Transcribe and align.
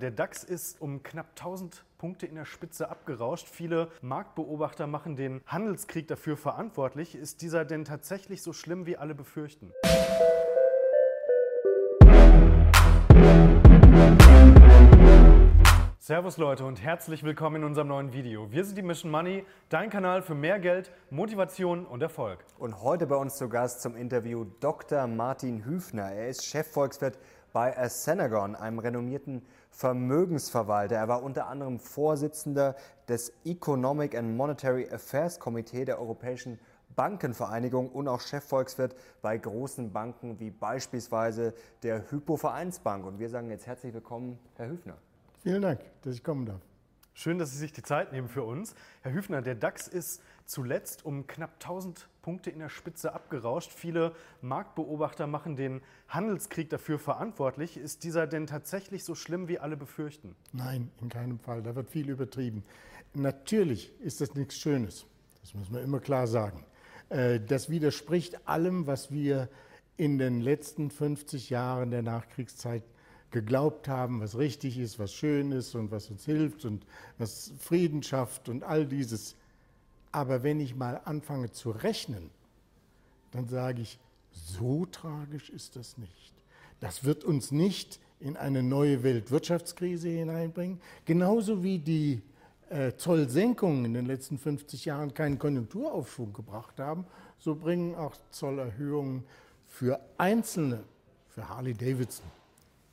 Der 0.00 0.10
DAX 0.10 0.42
ist 0.42 0.80
um 0.80 1.04
knapp 1.04 1.28
1000 1.38 1.84
Punkte 1.98 2.26
in 2.26 2.34
der 2.34 2.46
Spitze 2.46 2.88
abgerauscht. 2.88 3.46
Viele 3.48 3.92
Marktbeobachter 4.02 4.88
machen 4.88 5.14
den 5.14 5.40
Handelskrieg 5.46 6.08
dafür 6.08 6.36
verantwortlich. 6.36 7.14
Ist 7.14 7.42
dieser 7.42 7.64
denn 7.64 7.84
tatsächlich 7.84 8.42
so 8.42 8.52
schlimm, 8.52 8.86
wie 8.86 8.96
alle 8.96 9.14
befürchten? 9.14 9.72
Servus 16.00 16.38
Leute 16.38 16.66
und 16.66 16.82
herzlich 16.82 17.22
willkommen 17.22 17.56
in 17.56 17.64
unserem 17.64 17.86
neuen 17.86 18.12
Video. 18.12 18.50
Wir 18.50 18.64
sind 18.64 18.76
die 18.76 18.82
Mission 18.82 19.12
Money, 19.12 19.46
dein 19.68 19.90
Kanal 19.90 20.22
für 20.22 20.34
mehr 20.34 20.58
Geld, 20.58 20.90
Motivation 21.10 21.86
und 21.86 22.02
Erfolg. 22.02 22.44
Und 22.58 22.82
heute 22.82 23.06
bei 23.06 23.16
uns 23.16 23.36
zu 23.36 23.48
Gast 23.48 23.80
zum 23.80 23.94
Interview 23.96 24.44
Dr. 24.58 25.06
Martin 25.06 25.64
Hüfner. 25.64 26.10
Er 26.10 26.30
ist 26.30 26.44
Chefvolkswirt 26.44 27.16
bei 27.54 27.78
Ascenagon, 27.78 28.56
einem 28.56 28.80
renommierten 28.80 29.46
Vermögensverwalter. 29.74 30.94
Er 30.94 31.08
war 31.08 31.22
unter 31.24 31.48
anderem 31.48 31.80
Vorsitzender 31.80 32.76
des 33.08 33.32
Economic 33.44 34.16
and 34.16 34.36
Monetary 34.36 34.88
Affairs 34.88 35.40
Komitee 35.40 35.84
der 35.84 35.98
Europäischen 35.98 36.60
Bankenvereinigung 36.94 37.88
und 37.88 38.06
auch 38.06 38.20
Chefvolkswirt 38.20 38.94
bei 39.20 39.36
großen 39.36 39.92
Banken 39.92 40.38
wie 40.38 40.50
beispielsweise 40.50 41.54
der 41.82 42.08
Hypo-Vereinsbank. 42.08 43.04
Und 43.04 43.18
wir 43.18 43.28
sagen 43.28 43.50
jetzt 43.50 43.66
herzlich 43.66 43.92
willkommen, 43.92 44.38
Herr 44.54 44.68
Hüfner. 44.68 44.96
Vielen 45.42 45.62
Dank, 45.62 45.80
dass 46.02 46.14
ich 46.14 46.22
kommen 46.22 46.46
darf. 46.46 46.60
Schön, 47.12 47.38
dass 47.38 47.50
Sie 47.50 47.58
sich 47.58 47.72
die 47.72 47.82
Zeit 47.82 48.12
nehmen 48.12 48.28
für 48.28 48.44
uns. 48.44 48.76
Herr 49.02 49.12
Hüfner, 49.12 49.42
der 49.42 49.56
DAX 49.56 49.88
ist 49.88 50.22
zuletzt 50.46 51.04
um 51.04 51.26
knapp 51.26 51.54
1000 51.54 52.08
Punkte 52.22 52.50
in 52.50 52.58
der 52.58 52.68
Spitze 52.68 53.12
abgerauscht. 53.12 53.70
Viele 53.72 54.14
Marktbeobachter 54.40 55.26
machen 55.26 55.56
den 55.56 55.82
Handelskrieg 56.08 56.70
dafür 56.70 56.98
verantwortlich. 56.98 57.76
Ist 57.76 58.04
dieser 58.04 58.26
denn 58.26 58.46
tatsächlich 58.46 59.04
so 59.04 59.14
schlimm, 59.14 59.48
wie 59.48 59.58
alle 59.58 59.76
befürchten? 59.76 60.34
Nein, 60.52 60.90
in 61.00 61.08
keinem 61.08 61.38
Fall. 61.38 61.62
Da 61.62 61.74
wird 61.74 61.90
viel 61.90 62.08
übertrieben. 62.08 62.64
Natürlich 63.14 63.92
ist 64.00 64.20
das 64.20 64.34
nichts 64.34 64.56
Schönes. 64.56 65.06
Das 65.40 65.54
muss 65.54 65.70
man 65.70 65.82
immer 65.82 66.00
klar 66.00 66.26
sagen. 66.26 66.64
Äh, 67.10 67.40
das 67.40 67.68
widerspricht 67.68 68.48
allem, 68.48 68.86
was 68.86 69.10
wir 69.12 69.48
in 69.96 70.18
den 70.18 70.40
letzten 70.40 70.90
50 70.90 71.50
Jahren 71.50 71.90
der 71.90 72.02
Nachkriegszeit 72.02 72.82
geglaubt 73.30 73.88
haben, 73.88 74.20
was 74.20 74.38
richtig 74.38 74.78
ist, 74.78 74.98
was 74.98 75.12
schön 75.12 75.52
ist 75.52 75.74
und 75.74 75.90
was 75.90 76.10
uns 76.10 76.24
hilft 76.24 76.64
und 76.64 76.86
was 77.18 77.52
Frieden 77.58 78.02
schafft 78.02 78.48
und 78.48 78.64
all 78.64 78.86
dieses. 78.86 79.36
Aber 80.14 80.44
wenn 80.44 80.60
ich 80.60 80.76
mal 80.76 81.00
anfange 81.06 81.50
zu 81.50 81.72
rechnen, 81.72 82.30
dann 83.32 83.48
sage 83.48 83.82
ich, 83.82 83.98
so 84.30 84.86
tragisch 84.86 85.50
ist 85.50 85.74
das 85.74 85.98
nicht. 85.98 86.32
Das 86.78 87.02
wird 87.02 87.24
uns 87.24 87.50
nicht 87.50 87.98
in 88.20 88.36
eine 88.36 88.62
neue 88.62 89.02
Weltwirtschaftskrise 89.02 90.08
hineinbringen, 90.08 90.80
genauso 91.04 91.64
wie 91.64 91.80
die 91.80 92.22
äh, 92.70 92.92
Zollsenkungen 92.96 93.86
in 93.86 93.94
den 93.94 94.06
letzten 94.06 94.38
50 94.38 94.84
Jahren 94.84 95.12
keinen 95.14 95.36
Konjunkturaufschwung 95.36 96.32
gebracht 96.32 96.78
haben, 96.78 97.06
so 97.40 97.56
bringen 97.56 97.96
auch 97.96 98.14
Zollerhöhungen 98.30 99.24
für 99.66 99.98
Einzelne, 100.16 100.84
für 101.28 101.48
Harley 101.48 101.74
Davidson, 101.74 102.26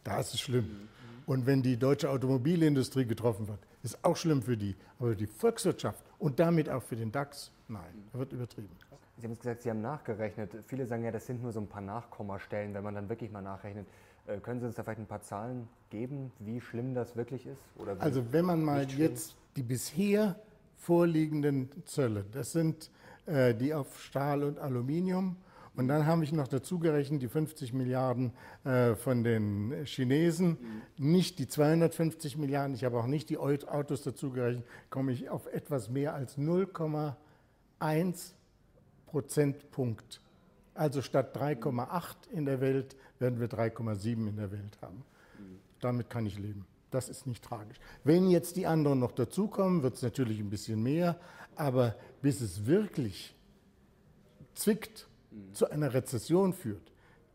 da 0.04 0.22
ist 0.22 0.34
es 0.34 0.40
schlimm. 0.40 0.90
Und 1.28 1.46
wenn 1.46 1.62
die 1.62 1.78
deutsche 1.78 2.10
Automobilindustrie 2.10 3.06
getroffen 3.06 3.48
wird, 3.48 3.60
ist 3.84 4.04
auch 4.04 4.18
schlimm 4.18 4.42
für 4.42 4.58
die. 4.58 4.76
Aber 4.98 5.14
die 5.14 5.28
Volkswirtschaft 5.28 6.04
und 6.22 6.40
damit 6.40 6.70
auch 6.70 6.84
für 6.84 6.96
den 6.96 7.12
DAX, 7.12 7.52
nein, 7.68 8.08
da 8.14 8.20
wird 8.20 8.32
übertrieben. 8.32 8.70
Sie 9.18 9.26
haben 9.26 9.34
es 9.34 9.40
gesagt, 9.40 9.64
Sie 9.64 9.70
haben 9.70 9.82
nachgerechnet. 9.82 10.52
Viele 10.68 10.86
sagen 10.86 11.04
ja, 11.04 11.12
das 11.12 11.26
sind 11.26 11.42
nur 11.42 11.52
so 11.52 11.60
ein 11.60 11.68
paar 11.68 11.82
Nachkommastellen, 11.82 12.74
wenn 12.74 12.84
man 12.84 12.96
dann 12.96 13.10
wirklich 13.10 13.32
mal 13.32 13.42
nachrechnet. 13.42 13.88
Äh, 14.28 14.38
können 14.38 14.60
Sie 14.60 14.68
uns 14.68 14.76
da 14.76 14.84
vielleicht 14.84 15.00
ein 15.00 15.08
paar 15.08 15.22
Zahlen 15.22 15.68
geben, 15.90 16.32
wie 16.40 16.62
schlimm 16.62 16.94
das 16.94 17.16
wirklich 17.16 17.48
ist? 17.48 17.60
also 18.00 18.32
wenn 18.32 18.46
man 18.46 18.64
mal 18.64 18.86
jetzt 18.86 19.36
die 19.56 19.64
bisher 19.64 20.36
vorliegenden 20.78 21.70
Zölle, 21.86 22.26
das 22.32 22.52
sind 22.52 22.92
äh, 23.26 23.54
die 23.54 23.74
auf 23.74 24.02
Stahl 24.02 24.44
und 24.44 24.60
Aluminium 24.60 25.36
und 25.76 25.88
dann 25.88 26.06
habe 26.06 26.24
ich 26.24 26.32
noch 26.32 26.48
dazu 26.48 26.80
gerechnet 26.80 27.22
die 27.22 27.28
50 27.28 27.74
Milliarden 27.74 28.34
äh, 28.64 28.96
von 28.96 29.24
den 29.24 29.86
Chinesen, 29.86 30.50
mhm. 30.50 30.81
Nicht 31.02 31.40
die 31.40 31.48
250 31.48 32.38
Milliarden, 32.38 32.76
ich 32.76 32.84
habe 32.84 33.00
auch 33.00 33.08
nicht 33.08 33.32
die 33.32 33.40
Autos 33.40 34.04
dazu 34.04 34.30
gerechnet, 34.30 34.66
komme 34.92 35.12
ich 35.12 35.30
auf 35.30 35.48
etwas 35.48 35.90
mehr 35.90 36.14
als 36.14 36.38
0,1 36.38 38.34
Prozentpunkt. 39.08 40.22
Also 40.76 41.02
statt 41.02 41.36
3,8 41.36 42.30
in 42.32 42.46
der 42.46 42.62
Welt 42.62 42.96
werden 43.18 43.40
wir 43.40 43.50
3,7 43.50 44.28
in 44.28 44.36
der 44.36 44.52
Welt 44.52 44.78
haben. 44.82 45.04
Damit 45.80 46.12
kann 46.12 46.28
ich 46.28 46.38
leben. 46.38 46.68
Das 46.92 47.10
ist 47.10 47.26
nicht 47.26 47.44
tragisch. 47.44 47.78
Wenn 48.04 48.30
jetzt 48.30 48.56
die 48.56 48.68
anderen 48.68 49.00
noch 49.00 49.12
dazukommen, 49.12 49.82
wird 49.82 49.96
es 49.96 50.04
natürlich 50.04 50.40
ein 50.40 50.52
bisschen 50.52 50.84
mehr, 50.84 51.20
aber 51.56 51.96
bis 52.22 52.42
es 52.42 52.68
wirklich 52.68 53.36
zwickt, 54.54 55.08
zu 55.54 55.70
einer 55.72 55.94
Rezession 55.94 56.54
führt, 56.54 56.91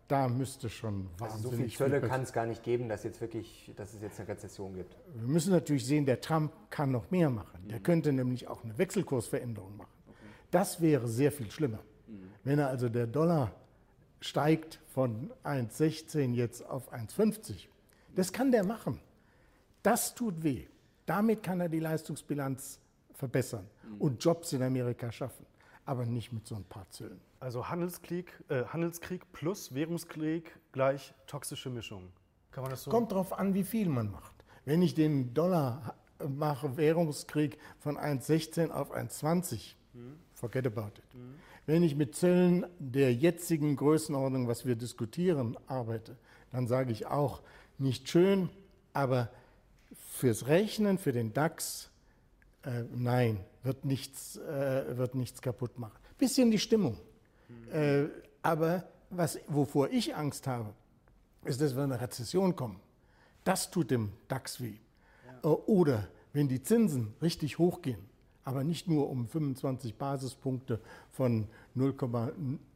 da 0.08 0.28
müsste 0.28 0.68
schon 0.68 1.08
wahnsinnig 1.18 1.32
also 1.32 1.50
so 1.50 1.56
viel 1.56 1.70
Zölle 1.70 2.00
kann 2.00 2.22
es 2.22 2.32
gar 2.32 2.46
nicht 2.46 2.62
geben, 2.62 2.88
dass, 2.88 3.02
jetzt 3.02 3.20
wirklich, 3.20 3.72
dass 3.76 3.94
es 3.94 4.02
jetzt 4.02 4.20
eine 4.20 4.28
Rezession 4.28 4.74
gibt. 4.74 4.96
Wir 5.14 5.28
müssen 5.28 5.52
natürlich 5.52 5.84
sehen, 5.84 6.06
der 6.06 6.20
Trump 6.20 6.52
kann 6.70 6.92
noch 6.92 7.10
mehr 7.10 7.30
machen. 7.30 7.68
Der 7.68 7.78
mhm. 7.78 7.82
könnte 7.82 8.12
nämlich 8.12 8.46
auch 8.48 8.62
eine 8.62 8.76
Wechselkursveränderung 8.78 9.76
machen. 9.76 9.92
Okay. 10.06 10.16
Das 10.50 10.80
wäre 10.80 11.08
sehr 11.08 11.32
viel 11.32 11.50
schlimmer. 11.50 11.80
Mhm. 12.06 12.30
Wenn 12.44 12.58
er 12.58 12.68
also 12.68 12.88
der 12.88 13.06
Dollar 13.06 13.52
steigt 14.20 14.80
von 14.88 15.30
1,16 15.44 16.34
jetzt 16.34 16.64
auf 16.64 16.92
1,50, 16.92 17.66
das 18.14 18.32
kann 18.32 18.52
der 18.52 18.64
machen. 18.64 19.00
Das 19.82 20.14
tut 20.14 20.42
weh. 20.42 20.66
Damit 21.04 21.42
kann 21.42 21.60
er 21.60 21.68
die 21.68 21.80
Leistungsbilanz 21.80 22.80
verbessern 23.12 23.66
mhm. 23.88 24.00
und 24.00 24.24
Jobs 24.24 24.52
in 24.52 24.62
Amerika 24.62 25.10
schaffen 25.10 25.46
aber 25.86 26.04
nicht 26.04 26.32
mit 26.32 26.46
so 26.46 26.56
ein 26.56 26.64
paar 26.64 26.88
Zöllen. 26.90 27.20
Also 27.40 27.68
Handelskrieg, 27.68 28.32
äh, 28.48 28.64
Handelskrieg 28.64 29.32
plus 29.32 29.74
Währungskrieg 29.74 30.58
gleich 30.72 31.14
toxische 31.26 31.70
Mischung. 31.70 32.10
Kann 32.50 32.62
man 32.62 32.70
das 32.70 32.84
so? 32.84 32.90
Kommt 32.90 33.12
darauf 33.12 33.32
an, 33.32 33.54
wie 33.54 33.64
viel 33.64 33.88
man 33.88 34.10
macht. 34.10 34.34
Wenn 34.64 34.82
ich 34.82 34.94
den 34.94 35.34
Dollar 35.34 35.94
mache, 36.26 36.76
Währungskrieg 36.76 37.58
von 37.78 37.98
1,16 37.98 38.70
auf 38.70 38.94
1,20, 38.94 39.74
mhm. 39.92 40.16
forget 40.32 40.66
about 40.66 40.88
it. 40.98 41.14
Mhm. 41.14 41.34
Wenn 41.66 41.82
ich 41.82 41.96
mit 41.96 42.14
Zöllen 42.14 42.66
der 42.78 43.12
jetzigen 43.12 43.76
Größenordnung, 43.76 44.48
was 44.48 44.64
wir 44.64 44.76
diskutieren, 44.76 45.56
arbeite, 45.66 46.16
dann 46.52 46.66
sage 46.66 46.92
ich 46.92 47.06
auch, 47.06 47.42
nicht 47.78 48.08
schön, 48.08 48.48
aber 48.92 49.28
fürs 50.08 50.46
Rechnen, 50.46 50.96
für 50.96 51.12
den 51.12 51.34
DAX, 51.34 51.90
äh, 52.62 52.84
nein, 52.94 53.44
wird 53.62 53.84
nichts, 53.84 54.36
äh, 54.36 54.96
wird 54.96 55.14
nichts 55.14 55.42
kaputt 55.42 55.78
machen. 55.78 55.98
Bisschen 56.18 56.50
die 56.50 56.58
Stimmung. 56.58 56.98
Mhm. 57.48 57.72
Äh, 57.72 58.08
aber 58.42 58.88
was, 59.10 59.38
wovor 59.48 59.90
ich 59.90 60.14
Angst 60.14 60.46
habe, 60.46 60.72
ist, 61.44 61.60
dass 61.60 61.76
wir 61.76 61.84
in 61.84 61.92
eine 61.92 62.00
Rezession 62.00 62.56
kommen. 62.56 62.80
Das 63.44 63.70
tut 63.70 63.90
dem 63.90 64.12
DAX 64.28 64.60
weh. 64.60 64.78
Ja. 65.26 65.50
Äh, 65.50 65.54
oder 65.54 66.08
wenn 66.32 66.48
die 66.48 66.62
Zinsen 66.62 67.14
richtig 67.22 67.58
hochgehen, 67.58 68.00
aber 68.46 68.62
nicht 68.62 68.86
nur 68.86 69.10
um 69.10 69.26
25 69.26 69.96
Basispunkte 69.96 70.80
von, 71.10 71.48
0, 71.74 71.94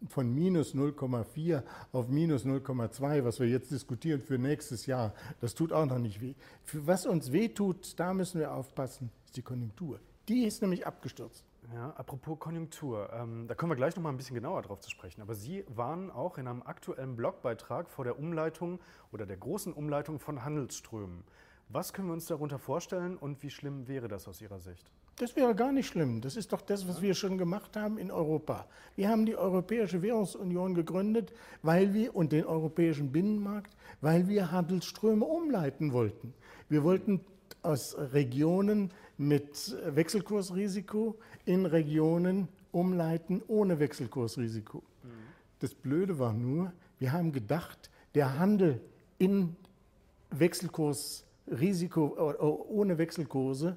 von 0.08 0.34
minus 0.34 0.74
0,4 0.74 1.62
auf 1.92 2.08
minus 2.08 2.44
0,2, 2.44 3.24
was 3.24 3.38
wir 3.38 3.46
jetzt 3.46 3.70
diskutieren 3.70 4.20
für 4.20 4.36
nächstes 4.36 4.86
Jahr, 4.86 5.14
das 5.40 5.54
tut 5.54 5.72
auch 5.72 5.86
noch 5.86 5.98
nicht 5.98 6.20
weh. 6.20 6.34
Für 6.64 6.86
was 6.88 7.06
uns 7.06 7.30
weh 7.30 7.48
tut, 7.48 7.98
da 8.00 8.12
müssen 8.12 8.40
wir 8.40 8.52
aufpassen, 8.52 9.10
ist 9.24 9.36
die 9.36 9.42
Konjunktur. 9.42 10.00
Die 10.28 10.44
ist 10.44 10.60
nämlich 10.60 10.86
abgestürzt. 10.86 11.44
Ja, 11.72 11.90
apropos 11.90 12.36
Konjunktur, 12.40 13.10
ähm, 13.12 13.46
da 13.46 13.54
kommen 13.54 13.70
wir 13.70 13.76
gleich 13.76 13.94
noch 13.94 14.02
mal 14.02 14.08
ein 14.08 14.16
bisschen 14.16 14.34
genauer 14.34 14.62
drauf 14.62 14.80
zu 14.80 14.90
sprechen. 14.90 15.22
Aber 15.22 15.34
Sie 15.34 15.64
waren 15.68 16.10
auch 16.10 16.36
in 16.36 16.48
einem 16.48 16.62
aktuellen 16.62 17.14
Blogbeitrag 17.14 17.88
vor 17.88 18.04
der 18.04 18.18
Umleitung 18.18 18.80
oder 19.12 19.24
der 19.24 19.36
großen 19.36 19.72
Umleitung 19.72 20.18
von 20.18 20.44
Handelsströmen. 20.44 21.22
Was 21.68 21.92
können 21.92 22.08
wir 22.08 22.14
uns 22.14 22.26
darunter 22.26 22.58
vorstellen 22.58 23.16
und 23.16 23.44
wie 23.44 23.50
schlimm 23.50 23.86
wäre 23.86 24.08
das 24.08 24.26
aus 24.26 24.40
Ihrer 24.40 24.58
Sicht? 24.58 24.90
Das 25.14 25.36
wäre 25.36 25.54
gar 25.54 25.70
nicht 25.70 25.86
schlimm. 25.86 26.20
Das 26.20 26.34
ist 26.34 26.52
doch 26.52 26.60
das, 26.60 26.88
was 26.88 27.02
wir 27.02 27.14
schon 27.14 27.38
gemacht 27.38 27.76
haben 27.76 27.98
in 27.98 28.10
Europa. 28.10 28.66
Wir 28.96 29.08
haben 29.08 29.24
die 29.24 29.36
Europäische 29.36 30.02
Währungsunion 30.02 30.74
gegründet, 30.74 31.32
weil 31.62 31.94
wir 31.94 32.16
und 32.16 32.32
den 32.32 32.46
europäischen 32.46 33.12
Binnenmarkt, 33.12 33.76
weil 34.00 34.26
wir 34.26 34.50
Handelsströme 34.50 35.24
umleiten 35.24 35.92
wollten. 35.92 36.34
Wir 36.68 36.82
wollten 36.82 37.20
aus 37.62 37.96
Regionen 38.12 38.90
mit 39.18 39.76
Wechselkursrisiko 39.86 41.18
in 41.44 41.66
Regionen 41.66 42.48
umleiten 42.72 43.42
ohne 43.48 43.78
Wechselkursrisiko. 43.78 44.78
Mhm. 44.78 45.08
Das 45.58 45.74
Blöde 45.74 46.18
war 46.18 46.32
nur, 46.32 46.72
wir 46.98 47.12
haben 47.12 47.32
gedacht, 47.32 47.90
der 48.14 48.38
Handel 48.38 48.80
in 49.18 49.56
Wechselkursrisiko 50.30 52.34
ohne 52.68 52.98
Wechselkurse 52.98 53.76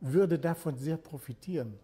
würde 0.00 0.38
davon 0.38 0.76
sehr 0.76 0.96
profitieren. 0.96 1.78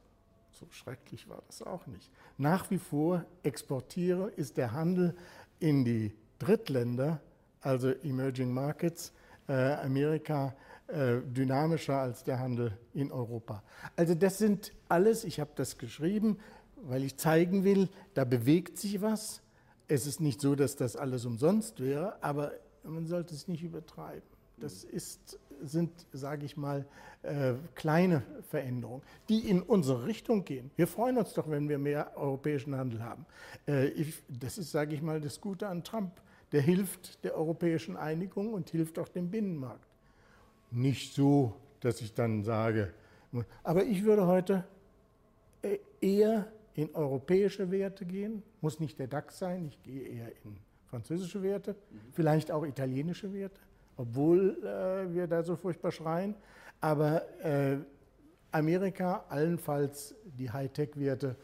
So 0.51 0.67
schrecklich 0.71 1.29
war 1.29 1.43
das 1.47 1.63
auch 1.63 1.87
nicht. 1.87 2.11
Nach 2.39 2.71
wie 2.71 2.79
vor 2.79 3.25
exportiere 3.43 4.31
ist 4.37 4.57
der 4.57 4.73
Handel 4.73 5.15
in 5.61 5.85
die 5.85 6.13
Drittländer, 6.39 7.21
also 7.61 7.91
Emerging 7.91 8.53
Markets, 8.53 9.13
äh, 9.49 9.53
Amerika 9.53 10.49
äh, 10.49 10.53
dynamischer 10.89 11.97
als 11.97 12.23
der 12.23 12.39
Handel 12.39 12.79
in 12.95 13.11
Europa. 13.11 13.65
Also 13.97 14.15
das 14.15 14.39
sind 14.39 14.73
alles, 14.89 15.25
ich 15.25 15.41
habe 15.41 15.51
das 15.57 15.79
geschrieben, 15.79 16.39
weil 16.77 17.03
ich 17.03 17.17
zeigen 17.17 17.65
will, 17.65 17.89
da 18.15 18.25
bewegt 18.25 18.79
sich 18.79 19.03
was. 19.03 19.43
Es 19.89 20.07
ist 20.07 20.21
nicht 20.21 20.41
so, 20.41 20.55
dass 20.55 20.77
das 20.77 20.97
alles 20.97 21.25
umsonst 21.25 21.81
wäre, 21.81 22.23
aber 22.23 22.53
man 22.85 23.07
sollte 23.07 23.35
es 23.35 23.49
nicht 23.49 23.63
übertreiben. 23.63 24.23
Das 24.59 24.85
ist, 24.85 25.39
sind, 25.63 25.91
sage 26.13 26.47
ich 26.47 26.57
mal, 26.57 26.87
äh, 27.23 27.55
kleine 27.75 28.23
Veränderungen, 28.49 29.03
die 29.29 29.49
in 29.49 29.61
unsere 29.63 30.07
Richtung 30.07 30.45
gehen. 30.45 30.71
Wir 30.77 30.87
freuen 30.87 31.19
uns 31.19 31.35
doch, 31.35 31.51
wenn 31.51 31.69
wir 31.69 31.79
mehr 31.79 32.17
europäischen 32.17 32.75
Handel 32.75 33.03
haben. 33.03 33.27
Äh, 33.69 33.89
ich, 33.89 34.23
das 34.29 34.59
ist, 34.59 34.73
sage 34.73 34.95
ich 34.95 35.03
mal, 35.03 35.21
das 35.21 35.41
Gute 35.41 35.69
an 35.69 35.85
Trump. 35.85 36.13
Der 36.53 36.63
hilft 36.63 37.23
der 37.25 37.37
europäischen 37.37 37.97
Einigung 37.97 38.55
und 38.55 38.71
hilft 38.71 38.99
auch 38.99 39.09
dem 39.09 39.31
Binnenmarkt. 39.31 39.86
Nicht 40.77 41.15
so, 41.15 41.55
dass 41.81 42.01
ich 42.01 42.15
dann 42.15 42.45
sage, 42.45 42.93
aber 43.63 43.85
ich 43.85 44.05
würde 44.05 44.27
heute 44.27 44.65
äh, 45.63 45.79
eher 46.01 46.47
in 46.75 46.95
europäische 46.95 47.71
Werte 47.71 48.05
gehen, 48.05 48.43
muss 48.61 48.81
nicht 48.81 48.99
der 48.99 49.09
DAX 49.09 49.39
sein, 49.39 49.67
ich 49.69 49.83
gehe 49.83 50.03
eher 50.03 50.29
in 50.45 50.57
französische 50.89 51.43
Werte, 51.43 51.75
vielleicht 52.13 52.51
auch 52.51 52.65
italienische 52.65 53.33
Werte 53.33 53.59
obwohl 53.97 54.59
äh, 54.63 55.13
wir 55.13 55.27
da 55.27 55.43
so 55.43 55.57
furchtbar 55.57 55.91
schreien. 55.91 56.35
Aber 56.81 57.23
äh, 57.43 57.79
Amerika, 58.53 59.25
allenfalls 59.29 60.15
die 60.25 60.51
Hightech-Werte, 60.51 61.37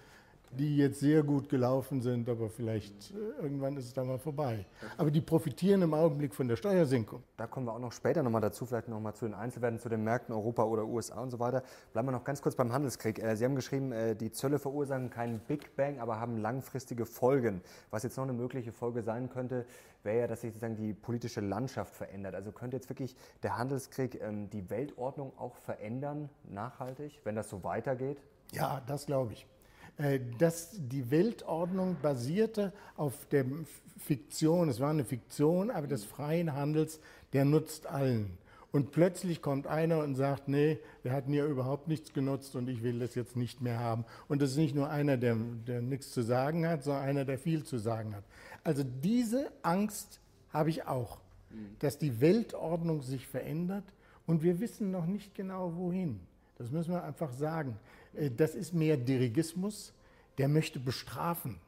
die 0.58 0.76
jetzt 0.76 1.00
sehr 1.00 1.22
gut 1.22 1.49
gelaufen 1.49 2.00
sind, 2.02 2.28
aber 2.28 2.50
vielleicht 2.50 3.10
äh, 3.10 3.43
irgendwann 3.43 3.76
ist 3.76 3.87
es 3.87 3.94
dann 3.94 4.06
mal 4.06 4.19
vorbei. 4.19 4.66
Aber 4.96 5.10
die 5.10 5.20
profitieren 5.20 5.82
im 5.82 5.94
Augenblick 5.94 6.34
von 6.34 6.49
der 6.49 6.56
Steuersenkung. 6.56 7.22
Da 7.37 7.46
kommen 7.46 7.66
wir 7.66 7.72
auch 7.72 7.78
noch 7.78 7.93
später 7.93 8.22
nochmal 8.22 8.40
dazu, 8.40 8.66
vielleicht 8.66 8.88
nochmal 8.88 9.14
zu 9.14 9.25
den 9.25 9.34
Einzelwerten, 9.34 9.78
zu 9.78 9.88
den 9.88 10.04
Märkten 10.04 10.34
Europa 10.34 10.64
oder 10.64 10.84
USA 10.84 11.20
und 11.20 11.31
so 11.31 11.38
weiter. 11.38 11.62
Bleiben 11.93 12.08
wir 12.08 12.12
noch 12.12 12.25
ganz 12.25 12.43
kurz 12.43 12.54
beim 12.54 12.72
Handelskrieg. 12.72 13.19
Äh, 13.19 13.37
Sie 13.37 13.44
haben 13.44 13.56
geschrieben, 13.56 13.93
äh, 13.93 14.14
die 14.14 14.31
Zölle 14.31 14.58
verursachen 14.58 15.10
keinen 15.10 15.40
Big 15.40 15.75
Bang, 15.76 15.99
aber 15.99 16.20
haben 16.20 16.37
langfristige 16.37 17.06
Folgen. 17.06 17.62
Was 17.90 18.02
jetzt 18.02 18.16
noch 18.16 18.25
eine 18.25 18.32
mögliche 18.32 18.72
Folge 18.72 19.02
sein 19.02 19.31
könnte, 19.31 19.64
wäre 20.02 20.20
ja, 20.20 20.26
dass 20.26 20.43
sich 20.43 20.52
sozusagen 20.52 20.76
die 20.76 20.93
politische 20.93 21.40
Landschaft 21.40 21.94
verändert. 21.94 22.34
Also 22.34 22.52
könnte 22.52 22.76
jetzt 22.76 22.88
wirklich 22.88 23.16
der 23.43 23.56
Handelskrieg 23.56 24.20
ähm, 24.20 24.50
die 24.50 24.69
Weltordnung 24.70 25.32
auch 25.38 25.56
verändern, 25.56 26.28
nachhaltig, 26.44 27.20
wenn 27.25 27.37
das 27.37 27.48
so 27.48 27.64
weitergeht? 27.64 28.19
Ja, 28.52 28.82
das 28.87 29.06
glaube 29.06 29.32
ich. 29.32 29.46
Äh, 29.98 30.20
dass 30.38 30.70
die 30.72 31.10
Weltordnung 31.10 31.96
basierte 32.00 32.72
auf 32.96 33.26
der 33.30 33.44
Fiktion, 33.98 34.68
es 34.68 34.80
war 34.80 34.90
eine 34.90 35.04
Fiktion, 35.04 35.70
aber 35.70 35.86
des 35.86 36.04
freien 36.04 36.54
Handels, 36.54 36.98
der 37.32 37.44
nutzt 37.44 37.86
allen. 37.86 38.38
Und 38.72 38.90
plötzlich 38.90 39.42
kommt 39.42 39.66
einer 39.66 39.98
und 39.98 40.14
sagt, 40.14 40.48
nee, 40.48 40.78
wir 41.02 41.12
hatten 41.12 41.34
ja 41.34 41.44
überhaupt 41.44 41.88
nichts 41.88 42.14
genutzt 42.14 42.56
und 42.56 42.68
ich 42.70 42.82
will 42.82 42.98
das 43.00 43.14
jetzt 43.14 43.36
nicht 43.36 43.60
mehr 43.60 43.78
haben. 43.78 44.06
Und 44.28 44.40
das 44.40 44.52
ist 44.52 44.56
nicht 44.56 44.74
nur 44.74 44.88
einer, 44.88 45.18
der, 45.18 45.36
der 45.66 45.82
nichts 45.82 46.10
zu 46.10 46.22
sagen 46.22 46.66
hat, 46.66 46.82
sondern 46.82 47.04
einer, 47.04 47.24
der 47.26 47.38
viel 47.38 47.64
zu 47.64 47.76
sagen 47.76 48.16
hat. 48.16 48.24
Also 48.64 48.82
diese 48.82 49.52
Angst 49.62 50.20
habe 50.48 50.70
ich 50.70 50.86
auch, 50.86 51.18
dass 51.80 51.98
die 51.98 52.22
Weltordnung 52.22 53.02
sich 53.02 53.26
verändert 53.26 53.84
und 54.26 54.42
wir 54.42 54.58
wissen 54.58 54.90
noch 54.90 55.04
nicht 55.04 55.34
genau 55.34 55.76
wohin. 55.76 56.20
Das 56.62 56.70
müssen 56.70 56.92
wir 56.92 57.02
einfach 57.02 57.32
sagen. 57.32 57.76
Äh, 58.14 58.30
das 58.30 58.54
ist 58.54 58.72
mehr 58.72 58.96
Dirigismus, 58.96 59.92
der 60.38 60.48
möchte 60.48 60.78
bestrafen 60.78 61.58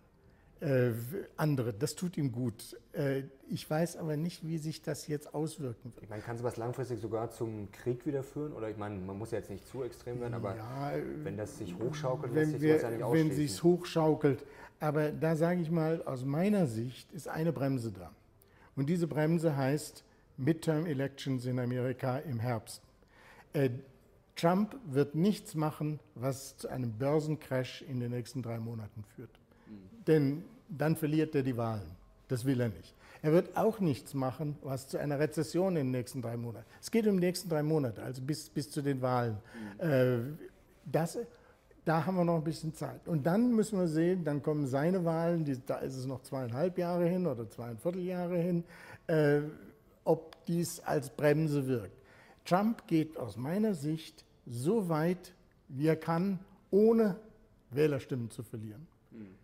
äh, 0.61 0.93
andere. 1.37 1.73
Das 1.73 1.95
tut 1.95 2.17
ihm 2.17 2.33
gut. 2.33 2.79
Äh, 2.93 3.25
ich 3.51 3.69
weiß 3.69 3.97
aber 3.97 4.17
nicht, 4.17 4.47
wie 4.47 4.59
sich 4.59 4.83
das 4.83 5.07
jetzt 5.09 5.35
auswirken 5.35 5.93
wird. 5.95 6.05
Ich 6.05 6.09
meine, 6.09 6.23
kann 6.23 6.39
sowas 6.39 6.57
langfristig 6.57 7.01
sogar 7.01 7.31
zum 7.31 7.71
Krieg 7.73 8.07
wieder 8.07 8.23
führen? 8.23 8.53
Oder 8.53 8.71
ich 8.71 8.77
meine, 8.77 8.97
man 8.97 9.19
muss 9.19 9.33
ja 9.33 9.39
jetzt 9.39 9.51
nicht 9.51 9.67
zu 9.67 9.83
extrem 9.83 10.21
werden, 10.21 10.35
aber 10.35 10.57
ja, 10.57 10.93
wenn 11.23 11.37
das 11.37 11.59
sich 11.59 11.77
hochschaukelt, 11.77 12.35
wenn 12.35 12.41
lässt 12.41 12.53
sich 12.53 12.63
wir, 12.63 12.77
ja 12.81 12.91
nicht 12.91 13.03
ausschließen. 13.03 13.31
Wenn 13.31 13.37
sich 13.37 13.63
hochschaukelt. 13.63 14.47
Aber 14.81 15.11
da 15.11 15.37
sage 15.37 15.61
ich 15.61 15.71
mal, 15.71 16.03
aus 16.05 16.25
meiner 16.25 16.67
Sicht 16.67 17.13
ist 17.13 17.29
eine 17.29 17.53
Bremse 17.53 17.91
da. 17.93 18.13
Und 18.77 18.89
diese 18.89 19.07
Bremse 19.07 19.57
heißt 19.57 20.05
Midterm 20.37 20.87
Elections 20.87 21.47
in 21.47 21.59
Amerika 21.59 22.19
im 22.19 22.41
Herbst. 22.41 22.83
Trump 24.37 24.77
wird 24.87 25.15
nichts 25.15 25.55
machen, 25.55 26.01
was 26.15 26.57
zu 26.57 26.69
einem 26.69 26.93
Börsencrash 26.93 27.83
in 27.83 28.01
den 28.01 28.11
nächsten 28.11 28.43
drei 28.43 28.59
Monaten 28.59 29.05
führt. 29.15 29.31
Mhm. 29.67 30.05
Denn 30.07 30.45
dann 30.69 30.97
verliert 30.97 31.35
er 31.35 31.43
die 31.43 31.57
Wahlen. 31.57 31.97
Das 32.29 32.45
will 32.45 32.61
er 32.61 32.69
nicht. 32.69 32.95
Er 33.23 33.33
wird 33.33 33.57
auch 33.57 33.81
nichts 33.81 34.13
machen, 34.13 34.57
was 34.63 34.89
zu 34.89 34.99
einer 34.99 35.19
Rezession 35.19 35.77
in 35.77 35.87
den 35.87 35.91
nächsten 35.93 36.21
drei 36.21 36.37
Monaten. 36.37 36.67
Es 36.81 36.91
geht 36.91 37.07
um 37.07 37.15
die 37.15 37.27
nächsten 37.27 37.49
drei 37.49 37.63
Monate, 37.63 38.03
also 38.03 38.21
bis, 38.21 38.51
bis 38.51 38.71
zu 38.71 38.83
den 38.83 39.01
Wahlen. 39.01 39.39
Mhm. 39.81 39.89
Äh, 39.89 40.19
das, 40.85 41.19
da 41.85 42.05
haben 42.05 42.17
wir 42.17 42.25
noch 42.25 42.37
ein 42.37 42.45
bisschen 42.45 42.75
Zeit. 42.75 43.07
Und 43.07 43.25
dann 43.25 43.55
müssen 43.55 43.79
wir 43.79 43.89
sehen, 43.89 44.25
dann 44.25 44.43
kommen 44.43 44.67
seine 44.67 45.05
Wahlen, 45.05 45.45
die, 45.45 45.59
da 45.65 45.77
ist 45.77 45.97
es 45.97 46.07
noch 46.07 46.23
zweieinhalb 46.23 46.77
Jahre 46.77 47.07
hin 47.07 47.27
oder 47.27 47.49
zweieinviertel 47.49 48.03
Jahre 48.03 48.37
hin, 48.37 48.65
äh, 49.07 49.41
ob 50.05 50.45
dies 50.47 50.81
als 50.81 51.09
Bremse 51.09 51.67
wirkt. 51.67 51.97
Trump 52.45 52.87
geht 52.87 53.17
aus 53.17 53.37
meiner 53.37 53.75
Sicht 53.75 54.25
so 54.47 54.89
weit, 54.89 55.35
wie 55.69 55.87
er 55.87 55.97
kann, 55.97 56.39
ohne 56.71 57.17
Wählerstimmen 57.71 58.31
zu 58.31 58.43
verlieren. 58.43 58.87
Mhm. 59.11 59.35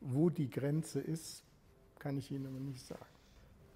Wo 0.00 0.30
die 0.30 0.50
Grenze 0.50 1.00
ist, 1.00 1.42
kann 1.98 2.16
ich 2.16 2.30
Ihnen 2.30 2.46
aber 2.46 2.60
nicht 2.60 2.86
sagen. 2.86 3.04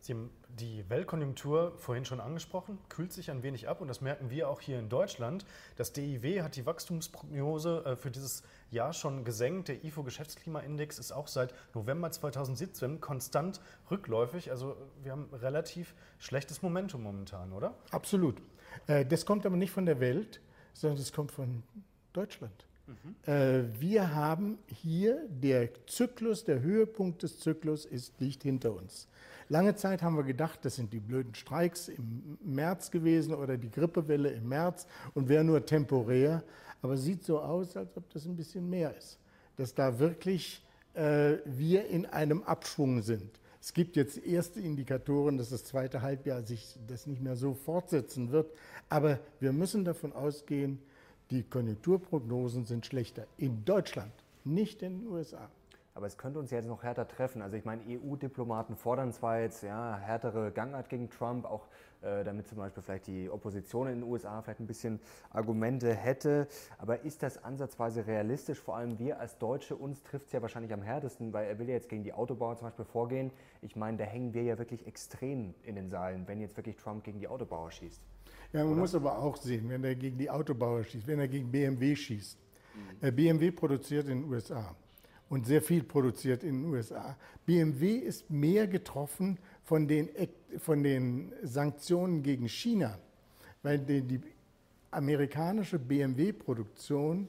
Sie 0.00 0.14
haben 0.14 0.30
die 0.48 0.88
Weltkonjunktur 0.88 1.74
vorhin 1.76 2.04
schon 2.04 2.20
angesprochen, 2.20 2.78
kühlt 2.88 3.12
sich 3.12 3.30
ein 3.30 3.42
wenig 3.42 3.68
ab 3.68 3.80
und 3.80 3.88
das 3.88 4.00
merken 4.00 4.30
wir 4.30 4.48
auch 4.48 4.60
hier 4.60 4.78
in 4.78 4.88
Deutschland. 4.88 5.44
Das 5.76 5.92
DIW 5.92 6.42
hat 6.42 6.56
die 6.56 6.64
Wachstumsprognose 6.64 7.84
äh, 7.84 7.96
für 7.96 8.10
dieses 8.10 8.42
Jahr 8.70 8.92
schon 8.92 9.24
gesenkt. 9.24 9.68
Der 9.68 9.84
IFO-Geschäftsklimaindex 9.84 10.98
ist 10.98 11.12
auch 11.12 11.26
seit 11.26 11.52
November 11.74 12.10
2017 12.10 13.00
konstant 13.00 13.60
rückläufig. 13.90 14.50
Also 14.50 14.76
wir 15.02 15.12
haben 15.12 15.28
relativ 15.32 15.94
schlechtes 16.18 16.62
Momentum 16.62 17.02
momentan, 17.02 17.52
oder? 17.52 17.74
Absolut. 17.90 18.40
Äh, 18.86 19.04
das 19.04 19.26
kommt 19.26 19.46
aber 19.46 19.56
nicht 19.56 19.70
von 19.70 19.86
der 19.86 20.00
Welt, 20.00 20.40
sondern 20.72 20.98
das 20.98 21.12
kommt 21.12 21.32
von 21.32 21.62
Deutschland. 22.12 22.64
Mhm. 22.86 23.32
Äh, 23.32 23.80
wir 23.80 24.14
haben 24.14 24.58
hier 24.66 25.18
der 25.28 25.68
Zyklus, 25.86 26.44
der 26.44 26.60
Höhepunkt 26.60 27.22
des 27.22 27.38
Zyklus 27.38 27.84
ist, 27.84 28.20
liegt 28.20 28.42
hinter 28.42 28.74
uns. 28.74 29.08
Lange 29.50 29.74
Zeit 29.74 30.02
haben 30.02 30.16
wir 30.16 30.24
gedacht, 30.24 30.58
das 30.62 30.76
sind 30.76 30.92
die 30.92 31.00
blöden 31.00 31.34
Streiks 31.34 31.88
im 31.88 32.38
März 32.42 32.90
gewesen 32.90 33.34
oder 33.34 33.56
die 33.56 33.70
Grippewelle 33.70 34.30
im 34.30 34.48
März 34.48 34.86
und 35.14 35.28
wäre 35.28 35.42
nur 35.42 35.64
temporär. 35.64 36.42
Aber 36.82 36.94
es 36.94 37.02
sieht 37.02 37.24
so 37.24 37.40
aus, 37.40 37.76
als 37.76 37.96
ob 37.96 38.08
das 38.12 38.26
ein 38.26 38.36
bisschen 38.36 38.68
mehr 38.68 38.94
ist. 38.96 39.18
Dass 39.56 39.74
da 39.74 39.98
wirklich 39.98 40.62
äh, 40.94 41.38
wir 41.44 41.86
in 41.86 42.06
einem 42.06 42.42
Abschwung 42.42 43.02
sind. 43.02 43.40
Es 43.60 43.72
gibt 43.74 43.96
jetzt 43.96 44.24
erste 44.24 44.60
Indikatoren, 44.60 45.36
dass 45.36 45.50
das 45.50 45.64
zweite 45.64 46.02
Halbjahr 46.02 46.42
sich 46.42 46.76
das 46.86 47.06
nicht 47.06 47.20
mehr 47.20 47.36
so 47.36 47.54
fortsetzen 47.54 48.30
wird. 48.30 48.50
Aber 48.88 49.18
wir 49.40 49.52
müssen 49.52 49.84
davon 49.84 50.12
ausgehen, 50.12 50.78
die 51.30 51.42
Konjunkturprognosen 51.42 52.64
sind 52.64 52.86
schlechter 52.86 53.26
in 53.36 53.64
Deutschland, 53.64 54.12
nicht 54.44 54.82
in 54.82 55.00
den 55.00 55.08
USA. 55.08 55.50
Aber 55.98 56.06
es 56.06 56.16
könnte 56.16 56.38
uns 56.38 56.52
jetzt 56.52 56.68
noch 56.68 56.84
härter 56.84 57.08
treffen. 57.08 57.42
Also 57.42 57.56
ich 57.56 57.64
meine, 57.64 57.82
EU-Diplomaten 57.88 58.76
fordern 58.76 59.12
zwar 59.12 59.40
jetzt 59.40 59.64
ja, 59.64 59.96
härtere 59.96 60.52
Gangart 60.52 60.88
gegen 60.88 61.10
Trump, 61.10 61.44
auch 61.44 61.66
äh, 62.02 62.22
damit 62.22 62.46
zum 62.46 62.58
Beispiel 62.58 62.84
vielleicht 62.84 63.08
die 63.08 63.28
Opposition 63.28 63.88
in 63.88 64.02
den 64.02 64.08
USA 64.08 64.40
vielleicht 64.40 64.60
ein 64.60 64.68
bisschen 64.68 65.00
Argumente 65.30 65.92
hätte. 65.92 66.46
Aber 66.78 67.02
ist 67.02 67.24
das 67.24 67.42
ansatzweise 67.42 68.06
realistisch? 68.06 68.60
Vor 68.60 68.76
allem 68.76 69.00
wir 69.00 69.18
als 69.18 69.38
Deutsche, 69.38 69.74
uns 69.74 70.04
trifft 70.04 70.26
es 70.26 70.32
ja 70.32 70.40
wahrscheinlich 70.40 70.72
am 70.72 70.82
härtesten, 70.82 71.32
weil 71.32 71.48
er 71.48 71.58
will 71.58 71.66
ja 71.66 71.74
jetzt 71.74 71.88
gegen 71.88 72.04
die 72.04 72.12
Autobauer 72.12 72.54
zum 72.56 72.68
Beispiel 72.68 72.84
vorgehen. 72.84 73.32
Ich 73.60 73.74
meine, 73.74 73.96
da 73.96 74.04
hängen 74.04 74.32
wir 74.34 74.44
ja 74.44 74.56
wirklich 74.56 74.86
extrem 74.86 75.52
in 75.64 75.74
den 75.74 75.90
Seilen, 75.90 76.28
wenn 76.28 76.40
jetzt 76.40 76.56
wirklich 76.56 76.76
Trump 76.76 77.02
gegen 77.02 77.18
die 77.18 77.26
Autobauer 77.26 77.72
schießt. 77.72 78.00
Ja, 78.52 78.60
man 78.62 78.74
Oder? 78.74 78.82
muss 78.82 78.94
aber 78.94 79.18
auch 79.18 79.36
sehen, 79.36 79.68
wenn 79.68 79.82
er 79.82 79.96
gegen 79.96 80.16
die 80.16 80.30
Autobauer 80.30 80.84
schießt, 80.84 81.08
wenn 81.08 81.18
er 81.18 81.26
gegen 81.26 81.50
BMW 81.50 81.96
schießt. 81.96 82.38
Mhm. 83.02 83.16
BMW 83.16 83.50
produziert 83.50 84.06
in 84.06 84.22
den 84.22 84.32
USA 84.32 84.76
und 85.28 85.46
sehr 85.46 85.62
viel 85.62 85.82
produziert 85.82 86.42
in 86.42 86.62
den 86.62 86.72
USA. 86.72 87.16
BMW 87.46 87.96
ist 87.96 88.30
mehr 88.30 88.66
getroffen 88.66 89.38
von 89.64 89.86
den, 89.86 90.08
von 90.58 90.82
den 90.82 91.32
Sanktionen 91.42 92.22
gegen 92.22 92.48
China, 92.48 92.98
weil 93.62 93.78
die, 93.78 94.02
die 94.02 94.20
amerikanische 94.90 95.78
BMW-Produktion 95.78 97.28